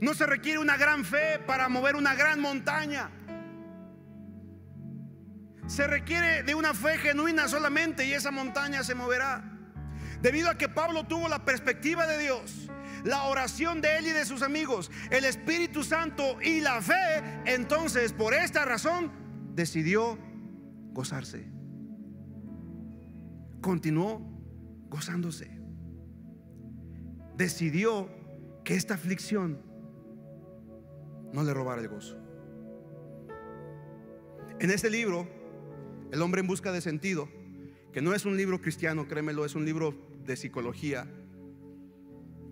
no 0.00 0.14
se 0.14 0.26
requiere 0.26 0.58
una 0.58 0.76
gran 0.76 1.04
fe 1.04 1.40
para 1.46 1.68
mover 1.68 1.96
una 1.96 2.14
gran 2.14 2.40
montaña. 2.40 3.10
Se 5.66 5.86
requiere 5.86 6.42
de 6.42 6.54
una 6.54 6.74
fe 6.74 6.98
genuina 6.98 7.48
solamente 7.48 8.06
y 8.06 8.12
esa 8.12 8.30
montaña 8.30 8.84
se 8.84 8.94
moverá. 8.94 9.42
Debido 10.20 10.50
a 10.50 10.58
que 10.58 10.68
Pablo 10.68 11.04
tuvo 11.04 11.28
la 11.28 11.44
perspectiva 11.44 12.06
de 12.06 12.18
Dios, 12.18 12.70
la 13.04 13.24
oración 13.24 13.80
de 13.80 13.98
él 13.98 14.06
y 14.06 14.10
de 14.10 14.24
sus 14.24 14.42
amigos, 14.42 14.90
el 15.10 15.24
Espíritu 15.24 15.82
Santo 15.82 16.40
y 16.40 16.60
la 16.60 16.80
fe, 16.80 17.22
entonces 17.44 18.12
por 18.12 18.34
esta 18.34 18.64
razón 18.64 19.10
decidió 19.54 20.18
gozarse. 20.92 21.46
Continuó 23.60 24.20
gozándose. 24.88 25.50
Decidió 27.36 28.08
que 28.64 28.74
esta 28.74 28.94
aflicción 28.94 29.60
no 31.32 31.42
le 31.42 31.52
robara 31.52 31.80
el 31.80 31.88
gozo. 31.88 32.16
En 34.60 34.70
este 34.70 34.88
libro, 34.88 35.43
El 36.12 36.22
hombre 36.22 36.40
en 36.40 36.46
busca 36.46 36.72
de 36.72 36.80
sentido, 36.80 37.28
que 37.92 38.02
no 38.02 38.14
es 38.14 38.24
un 38.24 38.36
libro 38.36 38.60
cristiano, 38.60 39.08
créemelo, 39.08 39.44
es 39.44 39.54
un 39.54 39.64
libro 39.64 39.94
de 40.24 40.36
psicología, 40.36 41.06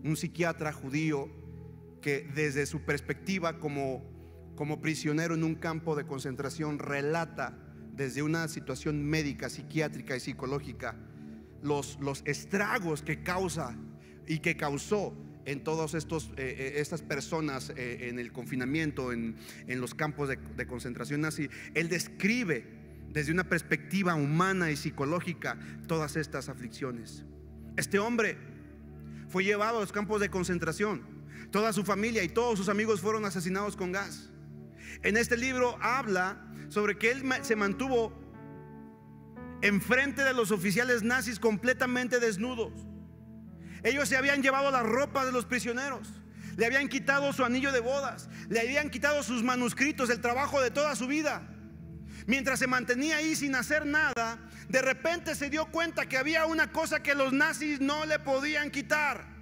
un 0.04 0.16
psiquiatra 0.16 0.72
judío 0.72 1.28
que 2.00 2.28
desde 2.34 2.66
su 2.66 2.82
perspectiva 2.82 3.58
como, 3.58 4.04
como 4.56 4.80
prisionero 4.80 5.34
en 5.34 5.44
un 5.44 5.54
campo 5.54 5.94
de 5.94 6.06
concentración 6.06 6.78
relata 6.78 7.58
desde 7.94 8.22
una 8.22 8.48
situación 8.48 9.04
médica, 9.04 9.48
psiquiátrica 9.48 10.16
y 10.16 10.20
psicológica 10.20 10.96
los, 11.62 11.98
los 12.00 12.22
estragos 12.26 13.02
que 13.02 13.22
causa 13.22 13.76
y 14.26 14.40
que 14.40 14.56
causó 14.56 15.14
en 15.44 15.64
todas 15.64 15.94
eh, 15.94 15.98
eh, 16.36 16.72
estas 16.76 17.02
personas 17.02 17.72
eh, 17.76 18.08
en 18.08 18.18
el 18.18 18.32
confinamiento, 18.32 19.12
en, 19.12 19.36
los 19.66 19.94
campos 19.94 20.28
de, 20.28 20.36
de, 20.36 20.66
concentración 20.66 21.22
nazi. 21.22 21.48
Él 21.74 21.88
describe 21.88 22.81
desde 23.12 23.32
una 23.32 23.44
perspectiva 23.44 24.14
humana 24.14 24.70
y 24.70 24.76
psicológica 24.76 25.58
todas 25.86 26.16
estas 26.16 26.48
aflicciones. 26.48 27.24
Este 27.76 27.98
hombre 27.98 28.38
fue 29.28 29.44
llevado 29.44 29.78
a 29.78 29.80
los 29.80 29.92
campos 29.92 30.20
de 30.20 30.30
concentración. 30.30 31.02
Toda 31.50 31.72
su 31.72 31.84
familia 31.84 32.22
y 32.22 32.28
todos 32.28 32.58
sus 32.58 32.68
amigos 32.68 33.00
fueron 33.00 33.24
asesinados 33.24 33.76
con 33.76 33.92
gas. 33.92 34.30
En 35.02 35.16
este 35.16 35.36
libro 35.36 35.78
habla 35.80 36.46
sobre 36.68 36.96
que 36.96 37.10
él 37.10 37.22
se 37.42 37.56
mantuvo 37.56 38.18
enfrente 39.60 40.24
de 40.24 40.32
los 40.32 40.50
oficiales 40.50 41.02
nazis 41.02 41.38
completamente 41.38 42.18
desnudos. 42.18 42.72
Ellos 43.82 44.08
se 44.08 44.16
habían 44.16 44.42
llevado 44.42 44.70
la 44.70 44.82
ropa 44.82 45.26
de 45.26 45.32
los 45.32 45.44
prisioneros, 45.44 46.08
le 46.56 46.66
habían 46.66 46.88
quitado 46.88 47.32
su 47.32 47.44
anillo 47.44 47.72
de 47.72 47.80
bodas, 47.80 48.28
le 48.48 48.60
habían 48.60 48.90
quitado 48.90 49.22
sus 49.22 49.42
manuscritos, 49.42 50.08
el 50.10 50.20
trabajo 50.20 50.60
de 50.60 50.70
toda 50.70 50.94
su 50.96 51.06
vida. 51.06 51.51
Mientras 52.26 52.58
se 52.58 52.66
mantenía 52.66 53.16
ahí 53.16 53.34
sin 53.34 53.54
hacer 53.54 53.84
nada, 53.86 54.38
de 54.68 54.82
repente 54.82 55.34
se 55.34 55.50
dio 55.50 55.66
cuenta 55.66 56.06
que 56.06 56.16
había 56.16 56.46
una 56.46 56.70
cosa 56.72 57.02
que 57.02 57.14
los 57.14 57.32
nazis 57.32 57.80
no 57.80 58.06
le 58.06 58.18
podían 58.18 58.70
quitar. 58.70 59.32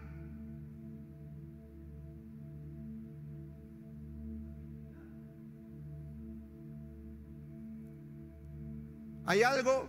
Hay 9.26 9.42
algo 9.42 9.88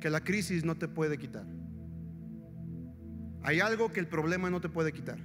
que 0.00 0.08
la 0.08 0.20
crisis 0.20 0.64
no 0.64 0.76
te 0.76 0.88
puede 0.88 1.18
quitar. 1.18 1.44
Hay 3.42 3.60
algo 3.60 3.92
que 3.92 4.00
el 4.00 4.08
problema 4.08 4.48
no 4.50 4.60
te 4.60 4.68
puede 4.68 4.92
quitar. 4.92 5.18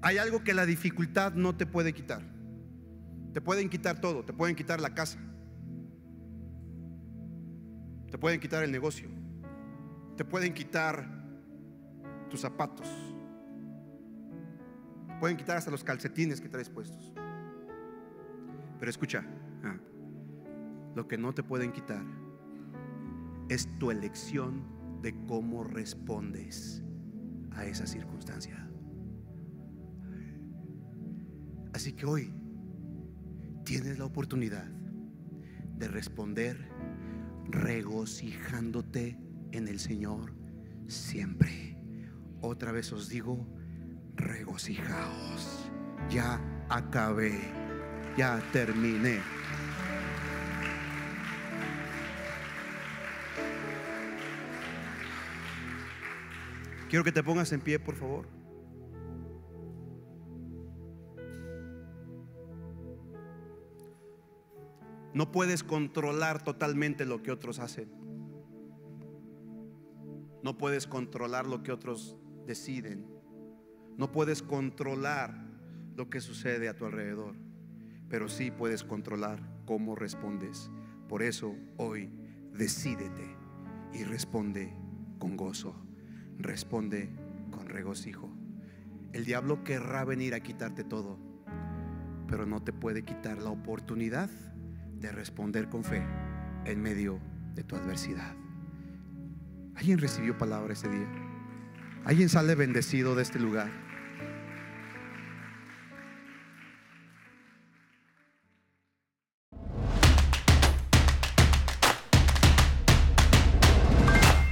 Hay 0.00 0.18
algo 0.18 0.44
que 0.44 0.54
la 0.54 0.64
dificultad 0.64 1.32
no 1.32 1.56
te 1.56 1.66
puede 1.66 1.92
quitar. 1.92 2.37
Te 3.32 3.40
pueden 3.40 3.68
quitar 3.68 4.00
todo, 4.00 4.24
te 4.24 4.32
pueden 4.32 4.56
quitar 4.56 4.80
la 4.80 4.94
casa. 4.94 5.18
Te 8.10 8.18
pueden 8.18 8.40
quitar 8.40 8.62
el 8.64 8.72
negocio. 8.72 9.08
Te 10.16 10.24
pueden 10.24 10.54
quitar 10.54 11.06
tus 12.30 12.40
zapatos. 12.40 12.88
Te 15.06 15.14
pueden 15.20 15.36
quitar 15.36 15.56
hasta 15.56 15.70
los 15.70 15.84
calcetines 15.84 16.40
que 16.40 16.48
traes 16.48 16.70
puestos. 16.70 17.12
Pero 18.78 18.90
escucha, 18.90 19.24
ah, 19.64 19.76
lo 20.94 21.06
que 21.06 21.18
no 21.18 21.34
te 21.34 21.42
pueden 21.42 21.72
quitar 21.72 22.04
es 23.48 23.66
tu 23.78 23.90
elección 23.90 24.62
de 25.02 25.14
cómo 25.26 25.64
respondes 25.64 26.82
a 27.52 27.64
esa 27.64 27.86
circunstancia. 27.86 28.68
Así 31.72 31.92
que 31.92 32.06
hoy 32.06 32.32
tienes 33.68 33.98
la 33.98 34.06
oportunidad 34.06 34.64
de 35.76 35.88
responder 35.88 36.70
regocijándote 37.50 39.18
en 39.52 39.68
el 39.68 39.78
Señor 39.78 40.32
siempre. 40.86 41.76
Otra 42.40 42.72
vez 42.72 42.90
os 42.94 43.10
digo, 43.10 43.46
regocijaos. 44.14 45.70
Ya 46.08 46.40
acabé, 46.70 47.38
ya 48.16 48.42
terminé. 48.52 49.20
Quiero 56.88 57.04
que 57.04 57.12
te 57.12 57.22
pongas 57.22 57.52
en 57.52 57.60
pie, 57.60 57.78
por 57.78 57.96
favor. 57.96 58.37
No 65.18 65.32
puedes 65.32 65.64
controlar 65.64 66.44
totalmente 66.44 67.04
lo 67.04 67.24
que 67.24 67.32
otros 67.32 67.58
hacen. 67.58 67.90
No 70.44 70.56
puedes 70.56 70.86
controlar 70.86 71.44
lo 71.44 71.64
que 71.64 71.72
otros 71.72 72.16
deciden. 72.46 73.04
No 73.96 74.12
puedes 74.12 74.44
controlar 74.44 75.34
lo 75.96 76.08
que 76.08 76.20
sucede 76.20 76.68
a 76.68 76.76
tu 76.76 76.86
alrededor. 76.86 77.34
Pero 78.08 78.28
sí 78.28 78.52
puedes 78.52 78.84
controlar 78.84 79.42
cómo 79.66 79.96
respondes. 79.96 80.70
Por 81.08 81.24
eso 81.24 81.56
hoy 81.78 82.12
decídete 82.52 83.36
y 83.92 84.04
responde 84.04 84.72
con 85.18 85.36
gozo 85.36 85.74
responde 86.38 87.10
con 87.50 87.66
regocijo. 87.68 88.30
El 89.12 89.24
diablo 89.24 89.64
querrá 89.64 90.04
venir 90.04 90.34
a 90.34 90.40
quitarte 90.44 90.84
todo, 90.84 91.18
pero 92.28 92.46
no 92.46 92.62
te 92.62 92.72
puede 92.72 93.02
quitar 93.02 93.42
la 93.42 93.50
oportunidad 93.50 94.30
de 95.00 95.12
responder 95.12 95.68
con 95.68 95.84
fe 95.84 96.04
en 96.64 96.80
medio 96.82 97.20
de 97.54 97.64
tu 97.64 97.76
adversidad. 97.76 98.34
¿Alguien 99.74 99.98
recibió 99.98 100.36
palabra 100.36 100.72
ese 100.72 100.88
día? 100.88 101.08
¿Alguien 102.04 102.28
sale 102.28 102.54
bendecido 102.54 103.14
de 103.14 103.22
este 103.22 103.38
lugar? 103.38 103.70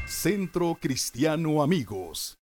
Centro 0.07 0.77
Cristiano 0.81 1.63
Amigos. 1.63 2.39